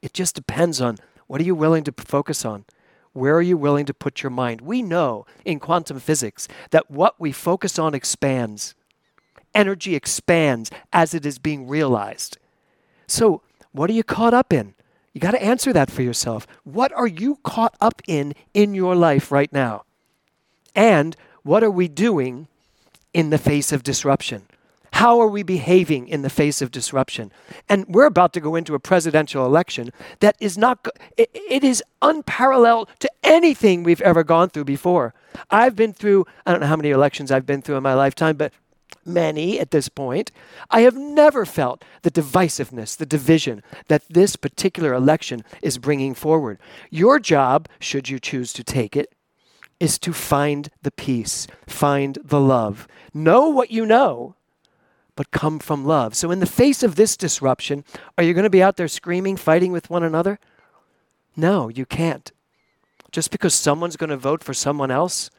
It 0.00 0.14
just 0.14 0.36
depends 0.36 0.80
on 0.80 0.96
what 1.26 1.40
are 1.40 1.44
you 1.44 1.54
willing 1.54 1.84
to 1.84 1.92
focus 1.92 2.44
on? 2.44 2.64
Where 3.12 3.34
are 3.34 3.42
you 3.42 3.56
willing 3.56 3.86
to 3.86 3.94
put 3.94 4.22
your 4.22 4.30
mind? 4.30 4.60
We 4.60 4.82
know 4.82 5.26
in 5.44 5.58
quantum 5.58 5.98
physics 5.98 6.46
that 6.70 6.90
what 6.90 7.20
we 7.20 7.32
focus 7.32 7.78
on 7.78 7.94
expands. 7.94 8.74
Energy 9.52 9.96
expands 9.96 10.70
as 10.92 11.12
it 11.12 11.26
is 11.26 11.38
being 11.38 11.66
realized. 11.66 12.38
So, 13.08 13.42
what 13.72 13.90
are 13.90 13.94
you 13.94 14.04
caught 14.04 14.34
up 14.34 14.52
in? 14.52 14.74
You 15.12 15.20
got 15.20 15.32
to 15.32 15.42
answer 15.42 15.72
that 15.72 15.90
for 15.90 16.02
yourself. 16.02 16.46
What 16.62 16.92
are 16.92 17.06
you 17.06 17.38
caught 17.42 17.74
up 17.80 18.00
in 18.06 18.34
in 18.54 18.74
your 18.74 18.94
life 18.94 19.32
right 19.32 19.52
now? 19.52 19.84
And 20.74 21.16
what 21.50 21.64
are 21.64 21.70
we 21.70 21.88
doing 21.88 22.46
in 23.12 23.30
the 23.30 23.36
face 23.36 23.72
of 23.72 23.82
disruption? 23.82 24.46
How 24.92 25.18
are 25.18 25.26
we 25.26 25.42
behaving 25.42 26.06
in 26.06 26.22
the 26.22 26.30
face 26.30 26.62
of 26.62 26.70
disruption? 26.70 27.32
And 27.68 27.86
we're 27.88 28.06
about 28.06 28.32
to 28.34 28.40
go 28.40 28.54
into 28.54 28.76
a 28.76 28.78
presidential 28.78 29.44
election 29.44 29.90
that 30.20 30.36
is 30.38 30.56
not, 30.56 30.86
it, 31.16 31.28
it 31.34 31.64
is 31.64 31.82
unparalleled 32.02 32.88
to 33.00 33.10
anything 33.24 33.82
we've 33.82 34.00
ever 34.02 34.22
gone 34.22 34.50
through 34.50 34.66
before. 34.66 35.12
I've 35.50 35.74
been 35.74 35.92
through, 35.92 36.24
I 36.46 36.52
don't 36.52 36.60
know 36.60 36.68
how 36.68 36.76
many 36.76 36.90
elections 36.90 37.32
I've 37.32 37.46
been 37.46 37.62
through 37.62 37.78
in 37.78 37.82
my 37.82 37.94
lifetime, 37.94 38.36
but 38.36 38.52
many 39.04 39.58
at 39.58 39.72
this 39.72 39.88
point. 39.88 40.30
I 40.70 40.82
have 40.82 40.96
never 40.96 41.44
felt 41.44 41.84
the 42.02 42.12
divisiveness, 42.12 42.96
the 42.96 43.06
division 43.06 43.64
that 43.88 44.04
this 44.08 44.36
particular 44.36 44.94
election 44.94 45.42
is 45.62 45.78
bringing 45.78 46.14
forward. 46.14 46.60
Your 46.90 47.18
job, 47.18 47.68
should 47.80 48.08
you 48.08 48.20
choose 48.20 48.52
to 48.52 48.62
take 48.62 48.96
it, 48.96 49.12
is 49.80 49.98
to 49.98 50.12
find 50.12 50.68
the 50.82 50.90
peace, 50.90 51.46
find 51.66 52.18
the 52.22 52.40
love. 52.40 52.86
Know 53.12 53.48
what 53.48 53.70
you 53.70 53.84
know, 53.84 54.36
but 55.16 55.30
come 55.30 55.58
from 55.58 55.84
love. 55.84 56.14
So, 56.14 56.30
in 56.30 56.38
the 56.38 56.46
face 56.46 56.82
of 56.82 56.94
this 56.94 57.16
disruption, 57.16 57.84
are 58.16 58.22
you 58.22 58.34
going 58.34 58.44
to 58.44 58.50
be 58.50 58.62
out 58.62 58.76
there 58.76 58.88
screaming, 58.88 59.36
fighting 59.36 59.72
with 59.72 59.90
one 59.90 60.02
another? 60.02 60.38
No, 61.36 61.68
you 61.68 61.86
can't. 61.86 62.30
Just 63.10 63.30
because 63.30 63.54
someone's 63.54 63.96
going 63.96 64.10
to 64.10 64.16
vote 64.16 64.44
for 64.44 64.54
someone 64.54 64.90
else, 64.90 65.30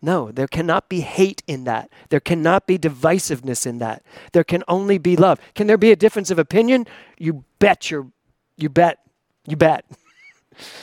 no, 0.00 0.32
there 0.32 0.48
cannot 0.48 0.88
be 0.88 1.00
hate 1.00 1.42
in 1.46 1.64
that. 1.64 1.90
There 2.08 2.20
cannot 2.20 2.66
be 2.66 2.78
divisiveness 2.78 3.66
in 3.66 3.78
that. 3.78 4.02
There 4.32 4.42
can 4.44 4.64
only 4.66 4.98
be 4.98 5.14
love. 5.14 5.38
Can 5.54 5.68
there 5.68 5.78
be 5.78 5.92
a 5.92 5.96
difference 5.96 6.30
of 6.30 6.38
opinion? 6.38 6.86
You 7.18 7.44
bet 7.60 7.90
your, 7.90 8.08
you 8.56 8.68
bet, 8.68 8.98
you 9.46 9.56
bet. 9.56 9.84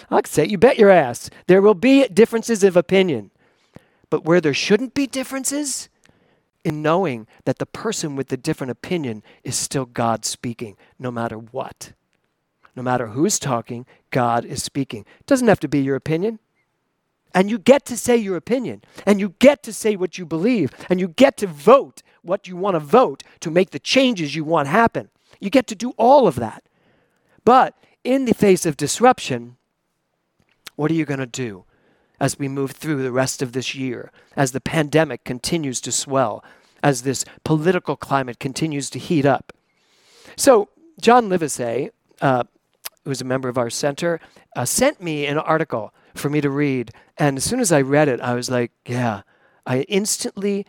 I 0.10 0.22
could 0.22 0.28
say, 0.28 0.46
you 0.46 0.58
bet 0.58 0.78
your 0.78 0.90
ass. 0.90 1.30
There 1.48 1.62
will 1.62 1.74
be 1.74 2.08
differences 2.08 2.64
of 2.64 2.76
opinion. 2.78 3.32
But 4.10 4.26
where 4.26 4.42
there 4.42 4.54
shouldn't 4.54 4.94
be 4.94 5.08
differences, 5.08 5.90
in 6.64 6.82
knowing 6.82 7.28
that 7.46 7.58
the 7.58 7.66
person 7.66 8.16
with 8.16 8.28
the 8.28 8.38
different 8.38 8.72
opinion 8.72 9.24
is 9.44 9.56
still 9.56 9.86
God 9.86 10.26
speaking, 10.26 10.76
no 10.98 11.10
matter 11.12 11.38
what. 11.38 11.94
No 12.76 12.84
matter 12.84 13.08
who's 13.08 13.40
talking, 13.40 13.86
God 14.12 14.46
is 14.46 14.64
speaking. 14.64 15.06
It 15.20 15.26
doesn't 15.26 15.48
have 15.48 15.60
to 15.62 15.68
be 15.68 15.80
your 15.80 15.96
opinion. 15.96 16.40
And 17.34 17.50
you 17.50 17.60
get 17.60 17.86
to 17.86 17.98
say 17.98 18.18
your 18.18 18.36
opinion, 18.36 18.84
and 19.06 19.20
you 19.20 19.36
get 19.40 19.64
to 19.64 19.74
say 19.74 19.96
what 19.96 20.18
you 20.18 20.26
believe, 20.26 20.72
and 20.90 21.00
you 21.00 21.08
get 21.08 21.38
to 21.38 21.48
vote 21.48 22.02
what 22.24 22.48
you 22.48 22.58
want 22.58 22.76
to 22.76 22.80
vote 22.80 23.24
to 23.40 23.52
make 23.52 23.70
the 23.70 23.80
changes 23.80 24.36
you 24.36 24.44
want 24.44 24.68
happen. 24.68 25.10
You 25.40 25.50
get 25.50 25.68
to 25.68 25.76
do 25.76 25.92
all 25.92 26.28
of 26.28 26.36
that. 26.36 26.64
But 27.46 27.76
in 28.04 28.26
the 28.26 28.34
face 28.34 28.66
of 28.66 28.78
disruption, 28.78 29.58
what 30.80 30.90
are 30.90 30.94
you 30.94 31.04
going 31.04 31.20
to 31.20 31.26
do 31.26 31.66
as 32.22 32.40
we 32.40 32.48
move 32.48 32.72
through 32.72 33.04
the 33.04 33.12
rest 33.12 33.42
of 33.42 33.52
this 33.52 33.76
year, 33.76 34.14
as 34.38 34.54
the 34.54 34.62
pandemic 34.62 35.26
continues 35.26 35.82
to 35.82 35.92
swell, 35.92 36.42
as 36.82 37.02
this 37.02 37.26
political 37.44 37.98
climate 37.98 38.40
continues 38.40 38.90
to 38.90 38.98
heat 38.98 39.26
up? 39.26 39.52
So, 40.38 40.70
John 41.02 41.28
Livesay, 41.28 41.90
uh, 42.22 42.46
who's 43.04 43.20
a 43.20 43.26
member 43.26 43.50
of 43.50 43.58
our 43.58 43.70
center, 43.70 44.22
uh, 44.56 44.64
sent 44.64 45.02
me 45.02 45.26
an 45.26 45.38
article 45.38 45.94
for 46.16 46.30
me 46.30 46.40
to 46.40 46.50
read. 46.50 46.92
And 47.18 47.36
as 47.36 47.44
soon 47.44 47.60
as 47.60 47.74
I 47.74 47.82
read 47.82 48.08
it, 48.08 48.22
I 48.22 48.34
was 48.34 48.50
like, 48.50 48.72
yeah, 48.86 49.24
I 49.66 49.82
instantly 49.90 50.66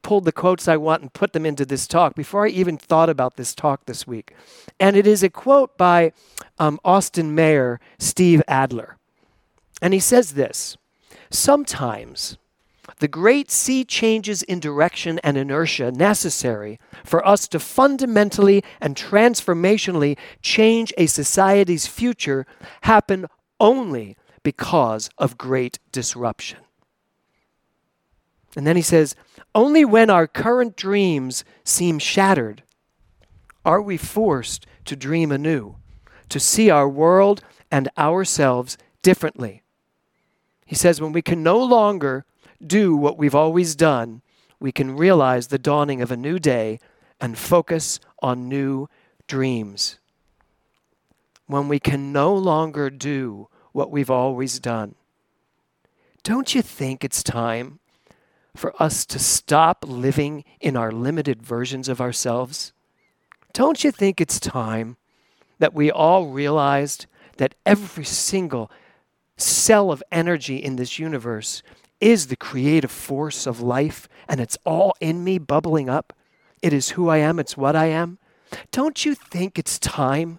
pulled 0.00 0.24
the 0.24 0.32
quotes 0.32 0.68
I 0.68 0.78
want 0.78 1.02
and 1.02 1.12
put 1.12 1.34
them 1.34 1.44
into 1.44 1.66
this 1.66 1.86
talk 1.86 2.14
before 2.14 2.46
I 2.46 2.48
even 2.48 2.78
thought 2.78 3.10
about 3.10 3.36
this 3.36 3.54
talk 3.54 3.84
this 3.84 4.06
week. 4.06 4.34
And 4.80 4.96
it 4.96 5.06
is 5.06 5.22
a 5.22 5.28
quote 5.28 5.76
by 5.76 6.12
um, 6.58 6.80
Austin 6.82 7.34
Mayor 7.34 7.78
Steve 7.98 8.42
Adler. 8.48 8.96
And 9.82 9.92
he 9.92 10.00
says 10.00 10.32
this 10.32 10.78
Sometimes 11.28 12.38
the 13.00 13.08
great 13.08 13.50
sea 13.50 13.84
changes 13.84 14.42
in 14.44 14.60
direction 14.60 15.18
and 15.24 15.36
inertia 15.36 15.90
necessary 15.90 16.78
for 17.04 17.26
us 17.26 17.48
to 17.48 17.58
fundamentally 17.58 18.62
and 18.80 18.96
transformationally 18.96 20.16
change 20.40 20.92
a 20.96 21.06
society's 21.06 21.86
future 21.86 22.46
happen 22.82 23.26
only 23.58 24.16
because 24.42 25.10
of 25.18 25.38
great 25.38 25.78
disruption. 25.90 26.58
And 28.56 28.66
then 28.66 28.76
he 28.76 28.82
says, 28.82 29.14
only 29.54 29.84
when 29.84 30.10
our 30.10 30.26
current 30.26 30.76
dreams 30.76 31.44
seem 31.64 31.98
shattered 31.98 32.62
are 33.64 33.80
we 33.80 33.96
forced 33.96 34.66
to 34.84 34.96
dream 34.96 35.32
anew, 35.32 35.76
to 36.28 36.40
see 36.40 36.68
our 36.68 36.88
world 36.88 37.42
and 37.70 37.88
ourselves 37.96 38.76
differently. 39.02 39.61
He 40.72 40.76
says, 40.76 41.02
when 41.02 41.12
we 41.12 41.20
can 41.20 41.42
no 41.42 41.58
longer 41.58 42.24
do 42.66 42.96
what 42.96 43.18
we've 43.18 43.34
always 43.34 43.74
done, 43.74 44.22
we 44.58 44.72
can 44.72 44.96
realize 44.96 45.48
the 45.48 45.58
dawning 45.58 46.00
of 46.00 46.10
a 46.10 46.16
new 46.16 46.38
day 46.38 46.80
and 47.20 47.36
focus 47.36 48.00
on 48.22 48.48
new 48.48 48.88
dreams. 49.26 49.98
When 51.46 51.68
we 51.68 51.78
can 51.78 52.10
no 52.10 52.34
longer 52.34 52.88
do 52.88 53.48
what 53.72 53.90
we've 53.90 54.10
always 54.10 54.58
done. 54.58 54.94
Don't 56.22 56.54
you 56.54 56.62
think 56.62 57.04
it's 57.04 57.22
time 57.22 57.78
for 58.56 58.72
us 58.82 59.04
to 59.04 59.18
stop 59.18 59.84
living 59.86 60.42
in 60.58 60.74
our 60.74 60.90
limited 60.90 61.42
versions 61.42 61.86
of 61.86 62.00
ourselves? 62.00 62.72
Don't 63.52 63.84
you 63.84 63.90
think 63.90 64.22
it's 64.22 64.40
time 64.40 64.96
that 65.58 65.74
we 65.74 65.90
all 65.90 66.28
realized 66.28 67.04
that 67.36 67.56
every 67.66 68.06
single 68.06 68.70
cell 69.36 69.90
of 69.90 70.02
energy 70.12 70.56
in 70.56 70.76
this 70.76 70.98
universe 70.98 71.62
is 72.00 72.26
the 72.26 72.36
creative 72.36 72.90
force 72.90 73.46
of 73.46 73.60
life 73.60 74.08
and 74.28 74.40
it's 74.40 74.58
all 74.64 74.94
in 75.00 75.22
me 75.22 75.38
bubbling 75.38 75.88
up? 75.88 76.12
It 76.62 76.72
is 76.72 76.90
who 76.90 77.08
I 77.08 77.18
am, 77.18 77.38
it's 77.38 77.56
what 77.56 77.76
I 77.76 77.86
am. 77.86 78.18
Don't 78.70 79.04
you 79.04 79.14
think 79.14 79.58
it's 79.58 79.78
time 79.78 80.38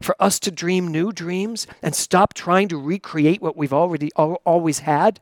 for 0.00 0.16
us 0.20 0.40
to 0.40 0.50
dream 0.50 0.88
new 0.88 1.12
dreams 1.12 1.66
and 1.82 1.94
stop 1.94 2.34
trying 2.34 2.68
to 2.68 2.76
recreate 2.76 3.40
what 3.40 3.56
we've 3.56 3.72
already 3.72 4.10
always 4.16 4.80
had? 4.80 5.20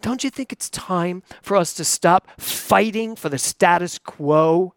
Don't 0.00 0.24
you 0.24 0.30
think 0.30 0.52
it's 0.52 0.68
time 0.68 1.22
for 1.42 1.56
us 1.56 1.74
to 1.74 1.84
stop 1.84 2.28
fighting 2.38 3.14
for 3.14 3.28
the 3.28 3.38
status 3.38 3.98
quo 3.98 4.74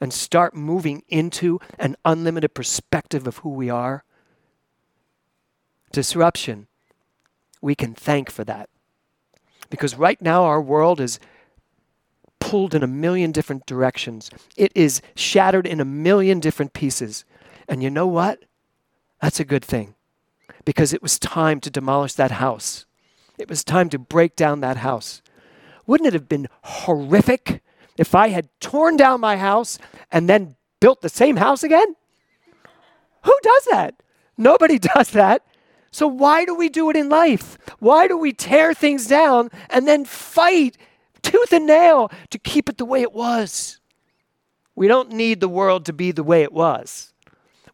and 0.00 0.12
start 0.12 0.54
moving 0.54 1.02
into 1.08 1.60
an 1.78 1.96
unlimited 2.04 2.54
perspective 2.54 3.26
of 3.26 3.38
who 3.38 3.50
we 3.50 3.70
are? 3.70 4.04
Disruption, 5.92 6.66
we 7.64 7.74
can 7.74 7.94
thank 7.94 8.30
for 8.30 8.44
that. 8.44 8.68
Because 9.70 9.94
right 9.96 10.20
now 10.20 10.44
our 10.44 10.60
world 10.60 11.00
is 11.00 11.18
pulled 12.38 12.74
in 12.74 12.82
a 12.82 12.86
million 12.86 13.32
different 13.32 13.64
directions. 13.64 14.30
It 14.54 14.70
is 14.74 15.00
shattered 15.16 15.66
in 15.66 15.80
a 15.80 15.84
million 15.84 16.40
different 16.40 16.74
pieces. 16.74 17.24
And 17.66 17.82
you 17.82 17.88
know 17.88 18.06
what? 18.06 18.44
That's 19.22 19.40
a 19.40 19.46
good 19.46 19.64
thing 19.64 19.94
because 20.66 20.92
it 20.92 21.02
was 21.02 21.18
time 21.18 21.58
to 21.60 21.70
demolish 21.70 22.12
that 22.14 22.32
house. 22.32 22.84
It 23.38 23.48
was 23.48 23.64
time 23.64 23.88
to 23.88 23.98
break 23.98 24.36
down 24.36 24.60
that 24.60 24.76
house. 24.76 25.22
Wouldn't 25.86 26.08
it 26.08 26.12
have 26.12 26.28
been 26.28 26.48
horrific 26.62 27.62
if 27.96 28.14
I 28.14 28.28
had 28.28 28.50
torn 28.60 28.98
down 28.98 29.22
my 29.22 29.38
house 29.38 29.78
and 30.12 30.28
then 30.28 30.56
built 30.80 31.00
the 31.00 31.08
same 31.08 31.36
house 31.36 31.64
again? 31.64 31.96
Who 33.22 33.38
does 33.42 33.64
that? 33.70 33.94
Nobody 34.36 34.78
does 34.94 35.10
that. 35.12 35.42
So, 35.94 36.08
why 36.08 36.44
do 36.44 36.56
we 36.56 36.68
do 36.68 36.90
it 36.90 36.96
in 36.96 37.08
life? 37.08 37.56
Why 37.78 38.08
do 38.08 38.18
we 38.18 38.32
tear 38.32 38.74
things 38.74 39.06
down 39.06 39.48
and 39.70 39.86
then 39.86 40.04
fight 40.04 40.76
tooth 41.22 41.52
and 41.52 41.68
nail 41.68 42.10
to 42.30 42.38
keep 42.40 42.68
it 42.68 42.78
the 42.78 42.84
way 42.84 43.02
it 43.02 43.12
was? 43.12 43.78
We 44.74 44.88
don't 44.88 45.12
need 45.12 45.38
the 45.38 45.48
world 45.48 45.86
to 45.86 45.92
be 45.92 46.10
the 46.10 46.24
way 46.24 46.42
it 46.42 46.52
was. 46.52 47.12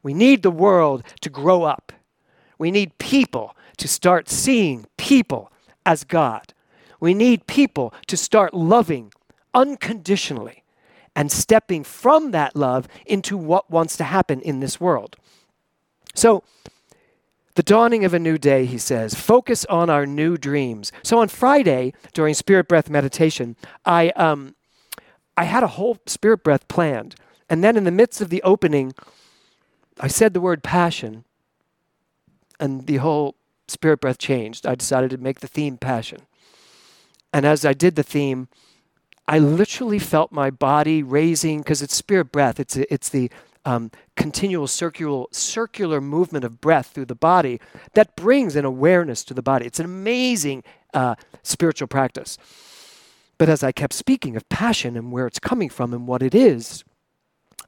We 0.02 0.12
need 0.12 0.42
the 0.42 0.50
world 0.50 1.02
to 1.22 1.30
grow 1.30 1.62
up. 1.62 1.94
We 2.58 2.70
need 2.70 2.98
people 2.98 3.56
to 3.78 3.88
start 3.88 4.28
seeing 4.28 4.84
people 4.98 5.50
as 5.86 6.04
God. 6.04 6.52
We 7.00 7.14
need 7.14 7.46
people 7.46 7.94
to 8.08 8.18
start 8.18 8.52
loving 8.52 9.14
unconditionally 9.54 10.62
and 11.16 11.32
stepping 11.32 11.84
from 11.84 12.32
that 12.32 12.54
love 12.54 12.86
into 13.06 13.38
what 13.38 13.70
wants 13.70 13.96
to 13.96 14.04
happen 14.04 14.42
in 14.42 14.60
this 14.60 14.78
world. 14.78 15.16
So, 16.14 16.42
the 17.60 17.64
dawning 17.64 18.06
of 18.06 18.14
a 18.14 18.18
new 18.18 18.38
day, 18.38 18.64
he 18.64 18.78
says, 18.78 19.14
focus 19.14 19.66
on 19.66 19.90
our 19.90 20.06
new 20.06 20.38
dreams. 20.38 20.92
So 21.02 21.18
on 21.18 21.28
Friday, 21.28 21.92
during 22.14 22.32
Spirit 22.32 22.68
Breath 22.68 22.88
meditation, 22.88 23.54
I, 23.84 24.08
um, 24.16 24.54
I 25.36 25.44
had 25.44 25.62
a 25.62 25.66
whole 25.66 25.98
Spirit 26.06 26.42
Breath 26.42 26.66
planned. 26.68 27.16
And 27.50 27.62
then 27.62 27.76
in 27.76 27.84
the 27.84 27.90
midst 27.90 28.22
of 28.22 28.30
the 28.30 28.42
opening, 28.44 28.94
I 30.00 30.08
said 30.08 30.32
the 30.32 30.40
word 30.40 30.62
passion, 30.62 31.24
and 32.58 32.86
the 32.86 32.96
whole 32.96 33.34
spirit 33.68 34.00
breath 34.00 34.16
changed. 34.16 34.66
I 34.66 34.74
decided 34.74 35.10
to 35.10 35.18
make 35.18 35.40
the 35.40 35.46
theme 35.46 35.76
passion. 35.76 36.22
And 37.30 37.44
as 37.44 37.66
I 37.66 37.74
did 37.74 37.94
the 37.94 38.02
theme, 38.02 38.48
I 39.28 39.38
literally 39.38 39.98
felt 39.98 40.32
my 40.32 40.48
body 40.48 41.02
raising 41.02 41.58
because 41.58 41.82
it's 41.82 41.94
spirit 41.94 42.32
breath. 42.32 42.58
It's 42.58 42.76
it's 42.76 43.10
the 43.10 43.30
um, 43.64 43.90
continual 44.16 44.66
circular, 44.66 45.26
circular 45.32 46.00
movement 46.00 46.44
of 46.44 46.60
breath 46.60 46.88
through 46.88 47.06
the 47.06 47.14
body 47.14 47.60
that 47.94 48.16
brings 48.16 48.56
an 48.56 48.64
awareness 48.64 49.24
to 49.24 49.34
the 49.34 49.42
body. 49.42 49.66
It's 49.66 49.78
an 49.78 49.86
amazing 49.86 50.64
uh, 50.94 51.14
spiritual 51.42 51.88
practice. 51.88 52.38
But 53.38 53.48
as 53.48 53.62
I 53.62 53.72
kept 53.72 53.94
speaking 53.94 54.36
of 54.36 54.48
passion 54.48 54.96
and 54.96 55.12
where 55.12 55.26
it's 55.26 55.38
coming 55.38 55.70
from 55.70 55.94
and 55.94 56.06
what 56.06 56.22
it 56.22 56.34
is, 56.34 56.84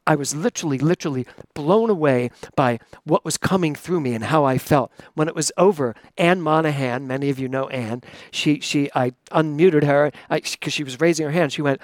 I 0.07 0.17
was 0.17 0.35
literally, 0.35 0.79
literally 0.79 1.27
blown 1.55 1.89
away 1.89 2.31
by 2.57 2.81
what 3.05 3.25
was 3.25 3.37
coming 3.37 3.75
through 3.75 4.01
me 4.01 4.15
and 4.15 4.25
how 4.25 4.45
I 4.45 4.59
felt. 4.59 4.91
When 5.15 5.29
it 5.29 5.35
was 5.35 5.53
over, 5.57 5.95
Anne 6.19 6.43
Monahan, 6.43 7.07
many 7.07 7.31
of 7.31 7.39
you 7.39 7.49
know 7.49 7.69
Anne, 7.69 8.03
she, 8.31 8.59
she, 8.61 8.91
I 8.95 9.13
unmuted 9.31 9.85
her 9.85 10.11
because 10.29 10.73
she 10.73 10.83
was 10.83 11.01
raising 11.01 11.27
her 11.27 11.33
hand. 11.33 11.53
She 11.53 11.63
went, 11.63 11.81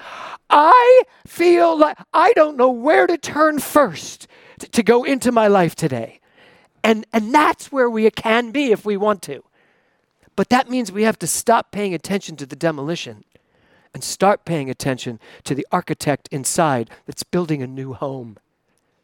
I 0.50 1.02
feel 1.26 1.78
like 1.78 1.96
I 2.12 2.32
don't 2.32 2.56
know 2.56 2.70
where 2.70 3.06
to 3.06 3.16
turn 3.16 3.60
first 3.60 4.26
to, 4.58 4.68
to 4.68 4.82
go 4.82 5.04
into 5.04 5.30
my 5.30 5.46
life 5.46 5.76
today. 5.76 6.20
And, 6.82 7.06
and 7.12 7.32
that's 7.32 7.70
where 7.70 7.88
we 7.88 8.10
can 8.10 8.50
be 8.50 8.72
if 8.72 8.84
we 8.84 8.96
want 8.96 9.22
to. 9.22 9.44
But 10.34 10.48
that 10.50 10.70
means 10.70 10.90
we 10.92 11.02
have 11.02 11.18
to 11.20 11.26
stop 11.26 11.72
paying 11.72 11.94
attention 11.94 12.36
to 12.36 12.46
the 12.46 12.56
demolition 12.56 13.24
and 13.94 14.04
start 14.04 14.44
paying 14.44 14.70
attention 14.70 15.20
to 15.44 15.54
the 15.54 15.66
architect 15.72 16.28
inside 16.30 16.90
that's 17.06 17.22
building 17.22 17.62
a 17.62 17.66
new 17.66 17.92
home 17.92 18.38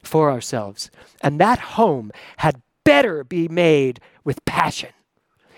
for 0.03 0.31
ourselves. 0.31 0.91
And 1.23 1.41
that 1.41 1.59
home 1.59 2.13
had 2.39 2.63
better 2.85 3.25
be 3.25 3.49
made 3.49 4.01
with 4.25 4.45
passion. 4.45 4.91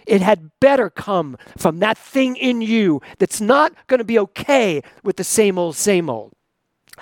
It 0.06 0.22
had 0.22 0.50
better 0.60 0.88
come 0.88 1.36
from 1.58 1.80
that 1.80 1.98
thing 1.98 2.36
in 2.36 2.62
you 2.62 3.00
that's 3.18 3.40
not 3.40 3.72
going 3.88 3.98
to 3.98 4.04
be 4.04 4.18
okay 4.20 4.82
with 5.02 5.16
the 5.16 5.24
same 5.24 5.58
old, 5.58 5.74
same 5.74 6.08
old 6.08 6.32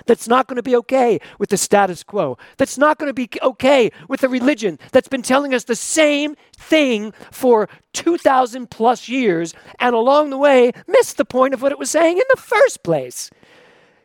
that's 0.05 0.27
not 0.27 0.47
going 0.47 0.57
to 0.57 0.63
be 0.63 0.75
okay 0.75 1.19
with 1.39 1.49
the 1.49 1.57
status 1.57 2.03
quo, 2.03 2.37
that's 2.57 2.77
not 2.77 2.97
going 2.97 3.09
to 3.09 3.13
be 3.13 3.29
okay 3.41 3.91
with 4.07 4.21
the 4.21 4.29
religion 4.29 4.77
that's 4.91 5.07
been 5.07 5.21
telling 5.21 5.53
us 5.53 5.63
the 5.63 5.75
same 5.75 6.35
thing 6.57 7.13
for 7.31 7.69
2,000 7.93 8.69
plus 8.69 9.07
years 9.07 9.53
and 9.79 9.95
along 9.95 10.29
the 10.29 10.37
way 10.37 10.71
missed 10.87 11.17
the 11.17 11.25
point 11.25 11.53
of 11.53 11.61
what 11.61 11.71
it 11.71 11.79
was 11.79 11.89
saying 11.89 12.17
in 12.17 12.23
the 12.29 12.41
first 12.41 12.83
place. 12.83 13.29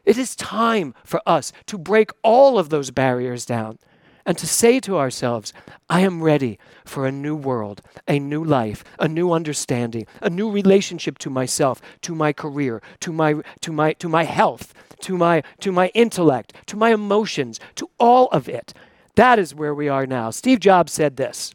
It 0.05 0.17
is 0.17 0.35
time 0.35 0.95
for 1.05 1.21
us 1.27 1.53
to 1.67 1.79
break 1.79 2.11
all 2.23 2.59
of 2.59 2.71
those 2.71 2.91
barriers 2.91 3.45
down 3.45 3.79
and 4.27 4.37
to 4.39 4.47
say 4.47 4.81
to 4.81 4.97
ourselves, 4.97 5.53
I 5.89 6.01
am 6.01 6.23
ready 6.23 6.59
for 6.85 7.07
a 7.07 7.13
new 7.13 7.35
world, 7.35 7.83
a 8.07 8.19
new 8.19 8.45
life, 8.45 8.85
a 8.99 9.09
new 9.09 9.33
understanding, 9.33 10.07
a 10.21 10.31
new 10.31 10.51
relationship 10.51 11.19
to 11.19 11.31
myself, 11.31 11.81
to 12.03 12.15
my 12.15 12.33
career, 12.33 12.83
to 13.01 13.13
my, 13.13 13.37
to 13.61 13.73
my, 13.73 13.93
to 13.95 14.09
my 14.09 14.25
health, 14.25 14.75
to 15.01 15.17
my, 15.17 15.43
to 15.61 15.73
my 15.73 15.89
intellect, 15.95 16.53
to 16.67 16.77
my 16.77 16.93
emotions, 16.93 17.59
to 17.77 17.91
all 17.99 18.29
of 18.29 18.49
it. 18.49 18.75
That 19.17 19.39
is 19.39 19.55
where 19.55 19.75
we 19.75 19.89
are 19.89 20.07
now. 20.07 20.31
Steve 20.31 20.61
Jobs 20.61 20.93
said 20.93 21.17
this 21.17 21.55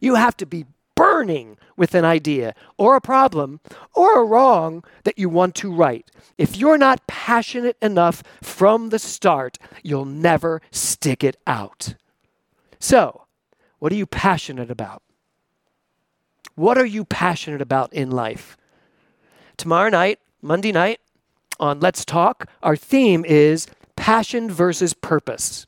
You 0.00 0.16
have 0.16 0.36
to 0.38 0.46
be 0.46 0.66
burning 1.20 1.58
with 1.76 1.94
an 1.94 2.02
idea 2.02 2.54
or 2.78 2.96
a 2.96 3.00
problem 3.00 3.60
or 3.94 4.18
a 4.18 4.24
wrong 4.24 4.82
that 5.04 5.18
you 5.18 5.28
want 5.28 5.54
to 5.54 5.70
right. 5.70 6.10
If 6.38 6.56
you're 6.56 6.78
not 6.78 7.06
passionate 7.06 7.76
enough 7.82 8.22
from 8.42 8.88
the 8.88 8.98
start, 8.98 9.58
you'll 9.82 10.06
never 10.06 10.62
stick 10.70 11.22
it 11.22 11.36
out. 11.46 11.94
So, 12.78 13.26
what 13.80 13.92
are 13.92 13.96
you 13.96 14.06
passionate 14.06 14.70
about? 14.70 15.02
What 16.54 16.78
are 16.78 16.86
you 16.86 17.04
passionate 17.04 17.60
about 17.60 17.92
in 17.92 18.10
life? 18.10 18.56
Tomorrow 19.58 19.90
night, 19.90 20.20
Monday 20.40 20.72
night, 20.72 21.00
on 21.58 21.80
Let's 21.80 22.06
Talk, 22.06 22.48
our 22.62 22.76
theme 22.76 23.26
is 23.26 23.66
passion 23.94 24.50
versus 24.50 24.94
purpose. 24.94 25.66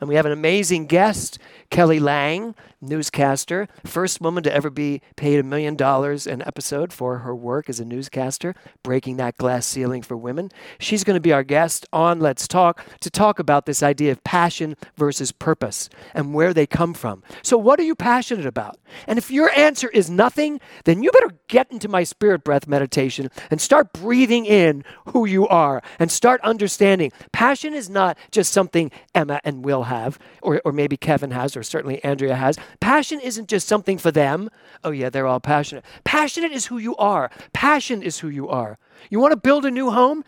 And 0.00 0.08
we 0.08 0.14
have 0.14 0.26
an 0.26 0.32
amazing 0.32 0.86
guest, 0.86 1.38
Kelly 1.70 1.98
Lang, 1.98 2.54
newscaster, 2.80 3.66
first 3.84 4.20
woman 4.20 4.42
to 4.44 4.54
ever 4.54 4.70
be 4.70 5.02
paid 5.16 5.40
a 5.40 5.42
million 5.42 5.74
dollars 5.74 6.26
an 6.26 6.42
episode 6.46 6.92
for 6.92 7.18
her 7.18 7.34
work 7.34 7.68
as 7.68 7.80
a 7.80 7.84
newscaster, 7.84 8.54
breaking 8.82 9.16
that 9.16 9.36
glass 9.36 9.66
ceiling 9.66 10.02
for 10.02 10.16
women. 10.16 10.50
She's 10.78 11.04
going 11.04 11.16
to 11.16 11.20
be 11.20 11.32
our 11.32 11.42
guest 11.42 11.86
on 11.92 12.20
Let's 12.20 12.46
Talk 12.46 12.84
to 13.00 13.10
talk 13.10 13.38
about 13.38 13.66
this 13.66 13.82
idea 13.82 14.12
of 14.12 14.22
passion 14.22 14.76
versus 14.96 15.32
purpose 15.32 15.88
and 16.14 16.32
where 16.32 16.54
they 16.54 16.66
come 16.66 16.94
from. 16.94 17.22
So, 17.42 17.58
what 17.58 17.80
are 17.80 17.84
you 17.84 17.94
passionate 17.94 18.46
about? 18.46 18.78
And 19.06 19.18
if 19.18 19.30
your 19.30 19.50
answer 19.56 19.88
is 19.88 20.08
nothing, 20.08 20.60
then 20.84 21.02
you 21.02 21.10
better 21.10 21.34
get 21.48 21.70
into 21.72 21.88
my 21.88 22.04
spirit 22.04 22.44
breath 22.44 22.66
meditation 22.68 23.30
and 23.50 23.60
start 23.60 23.92
breathing 23.92 24.46
in 24.46 24.84
who 25.06 25.26
you 25.26 25.48
are 25.48 25.82
and 25.98 26.10
start 26.10 26.40
understanding. 26.42 27.10
Passion 27.32 27.74
is 27.74 27.90
not 27.90 28.16
just 28.30 28.52
something 28.52 28.90
Emma 29.14 29.40
and 29.44 29.64
Will 29.64 29.84
have, 29.88 30.18
or, 30.42 30.62
or 30.64 30.72
maybe 30.72 30.96
Kevin 30.96 31.32
has, 31.32 31.56
or 31.56 31.62
certainly 31.62 32.02
Andrea 32.04 32.36
has. 32.36 32.56
Passion 32.80 33.20
isn't 33.20 33.48
just 33.48 33.66
something 33.66 33.98
for 33.98 34.10
them. 34.10 34.48
Oh, 34.84 34.90
yeah, 34.90 35.10
they're 35.10 35.26
all 35.26 35.40
passionate. 35.40 35.84
Passionate 36.04 36.52
is 36.52 36.66
who 36.66 36.78
you 36.78 36.96
are. 36.96 37.30
Passion 37.52 38.02
is 38.02 38.20
who 38.20 38.28
you 38.28 38.48
are. 38.48 38.78
You 39.10 39.20
want 39.20 39.32
to 39.32 39.36
build 39.36 39.64
a 39.64 39.70
new 39.70 39.90
home? 39.90 40.24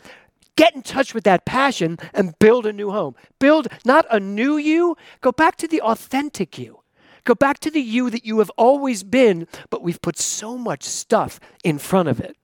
Get 0.57 0.75
in 0.75 0.83
touch 0.83 1.14
with 1.14 1.25
that 1.25 1.46
passion 1.46 1.99
and 2.12 2.38
build 2.38 2.66
a 2.66 2.73
new 2.73 2.90
home. 2.90 3.14
Build 3.38 3.68
not 3.85 4.05
a 4.11 4.20
new 4.20 4.57
you, 4.57 4.96
go 5.20 5.33
back 5.33 5.57
to 5.57 5.68
the 5.68 5.81
authentic 5.81 6.59
you. 6.59 6.81
Go 7.25 7.35
back 7.35 7.61
to 7.61 7.70
the 7.70 7.81
you 7.81 8.11
that 8.11 8.25
you 8.25 8.38
have 8.38 8.51
always 8.57 9.03
been, 9.03 9.46
but 9.70 9.83
we've 9.83 10.03
put 10.03 10.18
so 10.18 10.59
much 10.59 10.83
stuff 10.83 11.38
in 11.64 11.79
front 11.79 12.09
of 12.09 12.20
it. 12.20 12.37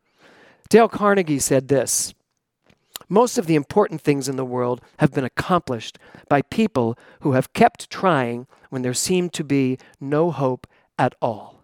Dale 0.68 0.88
Carnegie 0.88 1.38
said 1.38 1.68
this 1.68 2.14
most 3.08 3.38
of 3.38 3.46
the 3.46 3.54
important 3.54 4.00
things 4.00 4.28
in 4.28 4.36
the 4.36 4.44
world 4.44 4.80
have 4.98 5.12
been 5.12 5.24
accomplished 5.24 5.98
by 6.28 6.42
people 6.42 6.98
who 7.20 7.32
have 7.32 7.52
kept 7.52 7.90
trying 7.90 8.46
when 8.70 8.82
there 8.82 8.94
seemed 8.94 9.32
to 9.34 9.44
be 9.44 9.78
no 10.00 10.30
hope 10.30 10.66
at 10.98 11.14
all. 11.22 11.62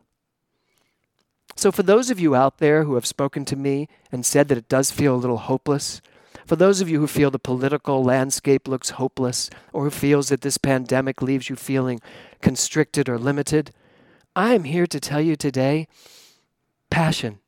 So, 1.56 1.70
for 1.70 1.82
those 1.82 2.10
of 2.10 2.18
you 2.18 2.34
out 2.34 2.58
there 2.58 2.84
who 2.84 2.94
have 2.94 3.06
spoken 3.06 3.44
to 3.46 3.56
me 3.56 3.88
and 4.10 4.24
said 4.24 4.48
that 4.48 4.58
it 4.58 4.68
does 4.68 4.90
feel 4.90 5.14
a 5.14 5.16
little 5.16 5.36
hopeless, 5.36 6.00
for 6.46 6.56
those 6.56 6.80
of 6.80 6.88
you 6.88 7.00
who 7.00 7.06
feel 7.06 7.30
the 7.30 7.38
political 7.38 8.02
landscape 8.02 8.66
looks 8.66 8.90
hopeless, 8.90 9.50
or 9.72 9.84
who 9.84 9.90
feels 9.90 10.28
that 10.30 10.40
this 10.40 10.58
pandemic 10.58 11.20
leaves 11.20 11.50
you 11.50 11.56
feeling 11.56 12.00
constricted 12.40 13.08
or 13.08 13.18
limited, 13.18 13.70
I 14.34 14.54
am 14.54 14.64
here 14.64 14.86
to 14.86 14.98
tell 14.98 15.20
you 15.20 15.36
today 15.36 15.88
passion 16.90 17.38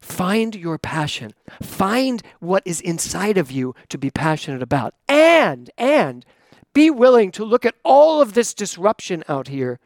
Find 0.00 0.54
your 0.54 0.78
passion. 0.78 1.32
Find 1.62 2.22
what 2.40 2.62
is 2.64 2.80
inside 2.80 3.36
of 3.36 3.50
you 3.50 3.74
to 3.88 3.98
be 3.98 4.10
passionate 4.10 4.62
about. 4.62 4.94
And, 5.08 5.70
and 5.76 6.24
be 6.72 6.90
willing 6.90 7.30
to 7.32 7.44
look 7.44 7.64
at 7.64 7.74
all 7.84 8.20
of 8.22 8.34
this 8.34 8.54
disruption 8.54 9.24
out 9.28 9.48
here 9.48 9.80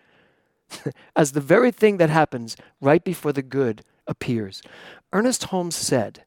as 1.16 1.32
the 1.32 1.40
very 1.40 1.70
thing 1.70 1.96
that 1.96 2.10
happens 2.10 2.56
right 2.80 3.02
before 3.02 3.32
the 3.32 3.42
good 3.42 3.82
appears. 4.06 4.62
Ernest 5.12 5.44
Holmes 5.44 5.74
said, 5.74 6.24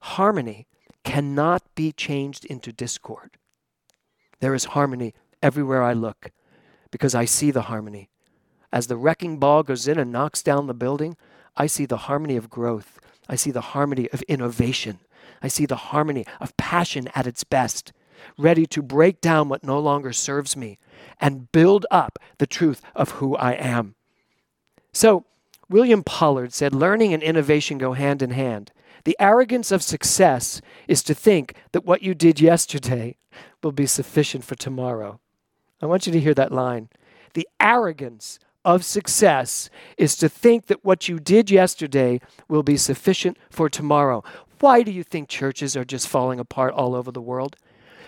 harmony 0.00 0.66
cannot 1.04 1.62
be 1.74 1.92
changed 1.92 2.44
into 2.44 2.72
discord. 2.72 3.36
There 4.40 4.54
is 4.54 4.66
harmony 4.66 5.14
everywhere 5.42 5.82
I 5.82 5.92
look 5.92 6.30
because 6.90 7.14
I 7.14 7.24
see 7.24 7.50
the 7.50 7.62
harmony. 7.62 8.08
As 8.72 8.86
the 8.86 8.96
wrecking 8.96 9.38
ball 9.38 9.62
goes 9.62 9.88
in 9.88 9.98
and 9.98 10.12
knocks 10.12 10.42
down 10.42 10.66
the 10.66 10.74
building, 10.74 11.16
I 11.56 11.66
see 11.66 11.86
the 11.86 11.98
harmony 12.08 12.36
of 12.36 12.50
growth. 12.50 12.98
I 13.30 13.36
see 13.36 13.52
the 13.52 13.60
harmony 13.60 14.10
of 14.10 14.22
innovation. 14.22 14.98
I 15.40 15.46
see 15.46 15.64
the 15.64 15.76
harmony 15.76 16.26
of 16.40 16.56
passion 16.56 17.08
at 17.14 17.28
its 17.28 17.44
best, 17.44 17.92
ready 18.36 18.66
to 18.66 18.82
break 18.82 19.20
down 19.20 19.48
what 19.48 19.62
no 19.62 19.78
longer 19.78 20.12
serves 20.12 20.56
me 20.56 20.78
and 21.20 21.50
build 21.52 21.86
up 21.92 22.18
the 22.38 22.46
truth 22.46 22.82
of 22.94 23.12
who 23.12 23.36
I 23.36 23.52
am. 23.52 23.94
So, 24.92 25.24
William 25.68 26.02
Pollard 26.02 26.52
said 26.52 26.74
learning 26.74 27.14
and 27.14 27.22
innovation 27.22 27.78
go 27.78 27.92
hand 27.92 28.20
in 28.20 28.30
hand. 28.30 28.72
The 29.04 29.16
arrogance 29.20 29.70
of 29.70 29.80
success 29.84 30.60
is 30.88 31.04
to 31.04 31.14
think 31.14 31.54
that 31.70 31.86
what 31.86 32.02
you 32.02 32.14
did 32.14 32.40
yesterday 32.40 33.16
will 33.62 33.70
be 33.70 33.86
sufficient 33.86 34.44
for 34.44 34.56
tomorrow. 34.56 35.20
I 35.80 35.86
want 35.86 36.04
you 36.04 36.12
to 36.12 36.20
hear 36.20 36.34
that 36.34 36.50
line. 36.50 36.88
The 37.34 37.48
arrogance 37.60 38.40
of 38.64 38.84
success 38.84 39.70
is 39.96 40.16
to 40.16 40.28
think 40.28 40.66
that 40.66 40.84
what 40.84 41.08
you 41.08 41.18
did 41.18 41.50
yesterday 41.50 42.20
will 42.48 42.62
be 42.62 42.76
sufficient 42.76 43.38
for 43.50 43.68
tomorrow. 43.68 44.22
Why 44.60 44.82
do 44.82 44.90
you 44.90 45.02
think 45.02 45.28
churches 45.28 45.76
are 45.76 45.84
just 45.84 46.08
falling 46.08 46.38
apart 46.38 46.74
all 46.74 46.94
over 46.94 47.10
the 47.10 47.20
world? 47.20 47.56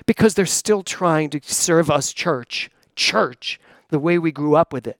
Because 0.05 0.35
they're 0.35 0.47
still 0.47 0.83
trying 0.83 1.31
to 1.31 1.41
serve 1.43 1.91
us 1.91 2.13
church, 2.13 2.71
church, 2.97 3.59
the 3.89 3.99
way 3.99 4.19
we 4.19 4.33
grew 4.33 4.55
up 4.57 4.73
with 4.73 4.87
it. 4.87 4.99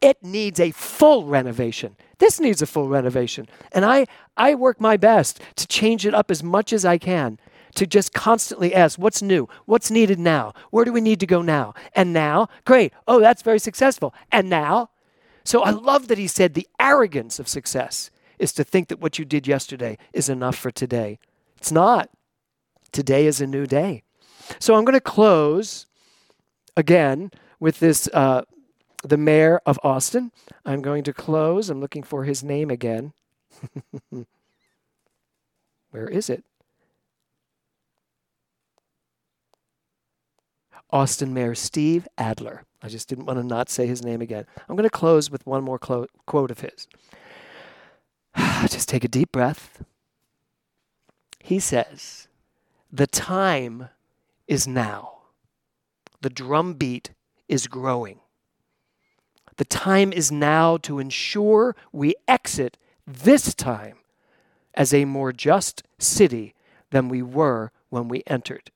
It 0.00 0.22
needs 0.22 0.58
a 0.58 0.70
full 0.70 1.26
renovation. 1.26 1.96
This 2.18 2.40
needs 2.40 2.62
a 2.62 2.66
full 2.66 2.88
renovation. 2.88 3.48
And 3.72 3.84
I, 3.84 4.06
I 4.36 4.54
work 4.54 4.80
my 4.80 4.96
best 4.96 5.40
to 5.56 5.66
change 5.66 6.06
it 6.06 6.14
up 6.14 6.30
as 6.30 6.42
much 6.42 6.72
as 6.72 6.84
I 6.84 6.98
can 6.98 7.38
to 7.74 7.86
just 7.86 8.12
constantly 8.12 8.74
ask, 8.74 8.98
what's 8.98 9.22
new? 9.22 9.48
What's 9.66 9.90
needed 9.90 10.18
now? 10.18 10.52
Where 10.70 10.84
do 10.84 10.92
we 10.92 11.00
need 11.00 11.20
to 11.20 11.26
go 11.26 11.42
now? 11.42 11.74
And 11.94 12.12
now, 12.12 12.48
great. 12.64 12.92
Oh, 13.06 13.20
that's 13.20 13.42
very 13.42 13.58
successful. 13.58 14.14
And 14.32 14.48
now? 14.48 14.90
So 15.44 15.62
I 15.62 15.70
love 15.70 16.08
that 16.08 16.18
he 16.18 16.26
said 16.26 16.54
the 16.54 16.68
arrogance 16.78 17.38
of 17.38 17.48
success 17.48 18.10
is 18.38 18.52
to 18.54 18.64
think 18.64 18.88
that 18.88 19.00
what 19.00 19.18
you 19.18 19.24
did 19.24 19.46
yesterday 19.46 19.98
is 20.12 20.28
enough 20.28 20.56
for 20.56 20.70
today. 20.70 21.18
It's 21.56 21.72
not. 21.72 22.10
Today 22.92 23.26
is 23.26 23.40
a 23.40 23.46
new 23.46 23.66
day. 23.66 24.02
So 24.58 24.74
I'm 24.74 24.84
going 24.84 24.94
to 24.94 25.00
close 25.00 25.86
again 26.76 27.30
with 27.60 27.78
this 27.80 28.08
uh, 28.12 28.42
the 29.02 29.16
mayor 29.16 29.60
of 29.64 29.78
Austin. 29.82 30.32
I'm 30.64 30.82
going 30.82 31.04
to 31.04 31.12
close. 31.12 31.70
I'm 31.70 31.80
looking 31.80 32.02
for 32.02 32.24
his 32.24 32.42
name 32.42 32.70
again. 32.70 33.12
Where 35.90 36.08
is 36.08 36.30
it? 36.30 36.44
Austin 40.92 41.32
Mayor 41.32 41.54
Steve 41.54 42.08
Adler. 42.18 42.64
I 42.82 42.88
just 42.88 43.08
didn't 43.08 43.26
want 43.26 43.38
to 43.38 43.46
not 43.46 43.68
say 43.68 43.86
his 43.86 44.04
name 44.04 44.20
again. 44.20 44.46
I'm 44.68 44.76
going 44.76 44.88
to 44.88 44.90
close 44.90 45.30
with 45.30 45.46
one 45.46 45.62
more 45.62 45.78
clo- 45.78 46.06
quote 46.26 46.50
of 46.50 46.60
his. 46.60 46.88
just 48.68 48.88
take 48.88 49.04
a 49.04 49.08
deep 49.08 49.32
breath. 49.32 49.82
He 51.38 51.58
says, 51.58 52.28
The 52.92 53.06
time 53.06 53.88
is 54.46 54.66
now. 54.66 55.18
The 56.22 56.30
drumbeat 56.30 57.10
is 57.48 57.66
growing. 57.66 58.20
The 59.56 59.64
time 59.64 60.12
is 60.12 60.32
now 60.32 60.76
to 60.78 60.98
ensure 60.98 61.76
we 61.92 62.14
exit 62.26 62.78
this 63.06 63.54
time 63.54 63.96
as 64.74 64.94
a 64.94 65.04
more 65.04 65.32
just 65.32 65.82
city 65.98 66.54
than 66.90 67.08
we 67.08 67.22
were 67.22 67.72
when 67.88 68.08
we 68.08 68.22
entered. 68.26 68.70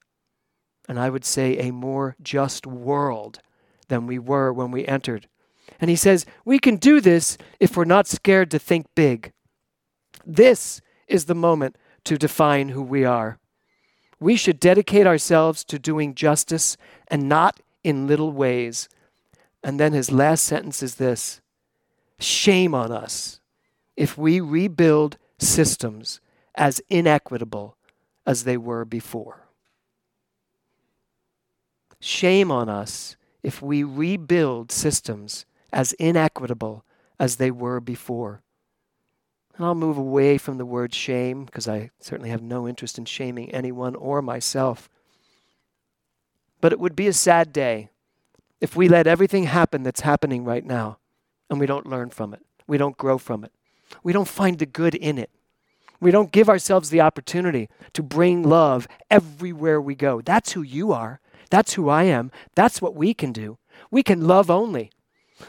And 0.88 0.98
I 0.98 1.10
would 1.10 1.24
say 1.24 1.58
a 1.58 1.70
more 1.70 2.16
just 2.22 2.66
world 2.66 3.40
than 3.88 4.06
we 4.06 4.18
were 4.18 4.52
when 4.52 4.70
we 4.70 4.86
entered. 4.86 5.28
And 5.80 5.90
he 5.90 5.96
says, 5.96 6.26
we 6.44 6.58
can 6.58 6.76
do 6.76 7.00
this 7.00 7.38
if 7.58 7.76
we're 7.76 7.84
not 7.84 8.06
scared 8.06 8.50
to 8.50 8.58
think 8.58 8.86
big. 8.94 9.32
This 10.26 10.80
is 11.08 11.24
the 11.24 11.34
moment 11.34 11.76
to 12.04 12.18
define 12.18 12.70
who 12.70 12.82
we 12.82 13.04
are. 13.04 13.38
We 14.20 14.36
should 14.36 14.60
dedicate 14.60 15.06
ourselves 15.06 15.64
to 15.64 15.78
doing 15.78 16.14
justice 16.14 16.76
and 17.08 17.28
not 17.28 17.60
in 17.82 18.06
little 18.06 18.32
ways. 18.32 18.88
And 19.62 19.80
then 19.80 19.92
his 19.92 20.10
last 20.10 20.44
sentence 20.44 20.82
is 20.82 20.96
this 20.96 21.40
Shame 22.18 22.74
on 22.74 22.92
us 22.92 23.40
if 23.96 24.16
we 24.16 24.40
rebuild 24.40 25.18
systems 25.38 26.20
as 26.54 26.80
inequitable 26.88 27.76
as 28.26 28.44
they 28.44 28.56
were 28.56 28.84
before. 28.84 29.43
Shame 32.06 32.50
on 32.50 32.68
us 32.68 33.16
if 33.42 33.62
we 33.62 33.82
rebuild 33.82 34.70
systems 34.70 35.46
as 35.72 35.94
inequitable 35.94 36.84
as 37.18 37.36
they 37.36 37.50
were 37.50 37.80
before. 37.80 38.42
And 39.56 39.64
I'll 39.64 39.74
move 39.74 39.96
away 39.96 40.36
from 40.36 40.58
the 40.58 40.66
word 40.66 40.92
shame 40.92 41.46
because 41.46 41.66
I 41.66 41.92
certainly 42.00 42.28
have 42.28 42.42
no 42.42 42.68
interest 42.68 42.98
in 42.98 43.06
shaming 43.06 43.50
anyone 43.52 43.94
or 43.94 44.20
myself. 44.20 44.90
But 46.60 46.72
it 46.72 46.78
would 46.78 46.94
be 46.94 47.06
a 47.06 47.12
sad 47.14 47.54
day 47.54 47.88
if 48.60 48.76
we 48.76 48.86
let 48.86 49.06
everything 49.06 49.44
happen 49.44 49.82
that's 49.82 50.02
happening 50.02 50.44
right 50.44 50.66
now 50.66 50.98
and 51.48 51.58
we 51.58 51.64
don't 51.64 51.86
learn 51.86 52.10
from 52.10 52.34
it. 52.34 52.42
We 52.66 52.76
don't 52.76 52.98
grow 52.98 53.16
from 53.16 53.44
it. 53.44 53.52
We 54.02 54.12
don't 54.12 54.28
find 54.28 54.58
the 54.58 54.66
good 54.66 54.94
in 54.94 55.16
it. 55.16 55.30
We 56.02 56.10
don't 56.10 56.32
give 56.32 56.50
ourselves 56.50 56.90
the 56.90 57.00
opportunity 57.00 57.70
to 57.94 58.02
bring 58.02 58.42
love 58.42 58.86
everywhere 59.10 59.80
we 59.80 59.94
go. 59.94 60.20
That's 60.20 60.52
who 60.52 60.60
you 60.60 60.92
are. 60.92 61.22
That's 61.54 61.74
who 61.74 61.88
I 61.88 62.02
am. 62.02 62.32
That's 62.56 62.82
what 62.82 62.96
we 62.96 63.14
can 63.14 63.30
do. 63.30 63.58
We 63.88 64.02
can 64.02 64.26
love 64.26 64.50
only. 64.50 64.90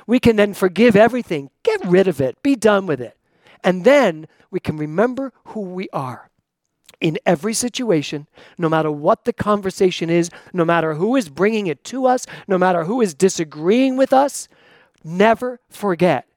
We 0.06 0.20
can 0.20 0.36
then 0.36 0.54
forgive 0.54 0.96
everything, 0.96 1.50
get 1.63 1.84
rid 1.84 2.08
of 2.08 2.22
it, 2.22 2.38
be 2.44 2.56
done 2.56 2.86
with 2.86 3.02
it. 3.02 3.18
And 3.63 3.84
then 3.84 4.28
we 4.52 4.60
can 4.60 4.78
remember 4.78 5.34
who 5.46 5.62
we 5.62 5.89
are 5.94 6.30
in 7.02 7.18
every 7.26 7.56
situation, 7.56 8.28
no 8.56 8.70
matter 8.70 8.91
what 8.91 9.26
the 9.26 9.34
conversation 9.34 10.12
is, 10.12 10.30
no 10.54 10.63
matter 10.63 10.94
who 10.94 11.15
is 11.15 11.28
bringing 11.28 11.65
it 11.65 11.84
to 11.86 12.06
us, 12.06 12.28
no 12.48 12.60
matter 12.60 12.84
who 12.84 13.02
is 13.02 13.15
disagreeing 13.15 13.98
with 13.98 14.13
us. 14.13 14.48
Never 15.04 15.60
forget 15.72 16.28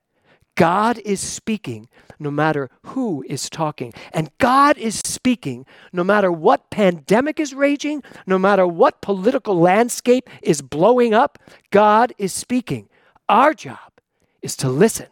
God 0.59 0.99
is 1.05 1.21
speaking 1.21 1.88
no 2.18 2.33
matter 2.33 2.68
who 2.87 3.25
is 3.29 3.49
talking. 3.49 3.92
And 4.12 4.29
God 4.38 4.77
is 4.77 4.99
speaking 4.99 5.64
no 5.92 6.03
matter 6.03 6.33
what 6.33 6.68
pandemic 6.68 7.38
is 7.38 7.55
raging, 7.55 8.03
no 8.27 8.40
matter 8.40 8.66
what 8.66 9.01
political 9.01 9.57
landscape 9.57 10.29
is 10.42 10.61
blowing 10.61 11.14
up. 11.14 11.38
God 11.71 12.12
is 12.18 12.33
speaking. 12.33 12.88
Our 13.29 13.55
job 13.55 14.01
is 14.42 14.57
to 14.57 14.68
listen. 14.68 15.07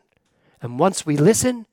And 0.61 0.81
once 0.81 1.07
we 1.07 1.17
listen, 1.17 1.67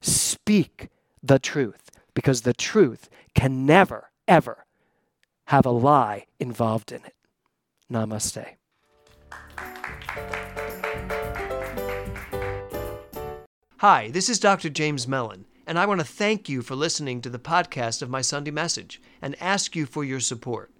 speak 0.00 0.88
the 1.20 1.40
truth 1.40 1.90
because 2.14 2.42
the 2.42 2.54
truth 2.54 3.10
can 3.34 3.66
never, 3.66 4.10
ever 4.28 4.66
have 5.46 5.66
a 5.66 5.70
lie 5.70 6.26
involved 6.38 6.92
in 6.92 7.04
it. 7.04 7.16
Namaste. 7.90 8.46
Hi, 13.80 14.10
this 14.10 14.28
is 14.28 14.38
Dr. 14.38 14.68
James 14.68 15.08
Mellon, 15.08 15.46
and 15.66 15.78
I 15.78 15.86
want 15.86 16.00
to 16.00 16.06
thank 16.06 16.50
you 16.50 16.60
for 16.60 16.74
listening 16.74 17.22
to 17.22 17.30
the 17.30 17.38
podcast 17.38 18.02
of 18.02 18.10
my 18.10 18.20
Sunday 18.20 18.50
message 18.50 19.00
and 19.22 19.34
ask 19.40 19.74
you 19.74 19.86
for 19.86 20.04
your 20.04 20.20
support. 20.20 20.70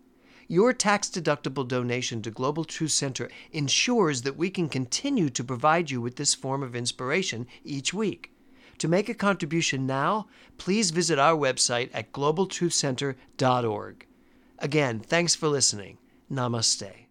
Your 0.49 0.75
tax 0.75 1.09
deductible 1.09 1.67
donation 1.67 2.21
to 2.21 2.31
Global 2.31 2.63
Truth 2.63 2.91
Center 2.91 3.31
ensures 3.53 4.21
that 4.21 4.37
we 4.37 4.51
can 4.51 4.69
continue 4.69 5.31
to 5.31 5.43
provide 5.43 5.91
you 5.91 6.03
with 6.03 6.17
this 6.17 6.35
form 6.35 6.63
of 6.63 6.77
inspiration 6.77 7.47
each 7.65 7.95
week. 7.95 8.35
To 8.77 8.87
make 8.87 9.09
a 9.09 9.15
contribution 9.15 9.87
now, 9.87 10.27
please 10.59 10.91
visit 10.91 11.19
our 11.19 11.35
website 11.35 11.89
at 11.95 12.13
globaltruthcenter.org. 12.13 14.07
Again, 14.59 15.01
thanks 15.01 15.35
for 15.35 15.49
listening. 15.49 15.97
Namaste. 16.31 17.07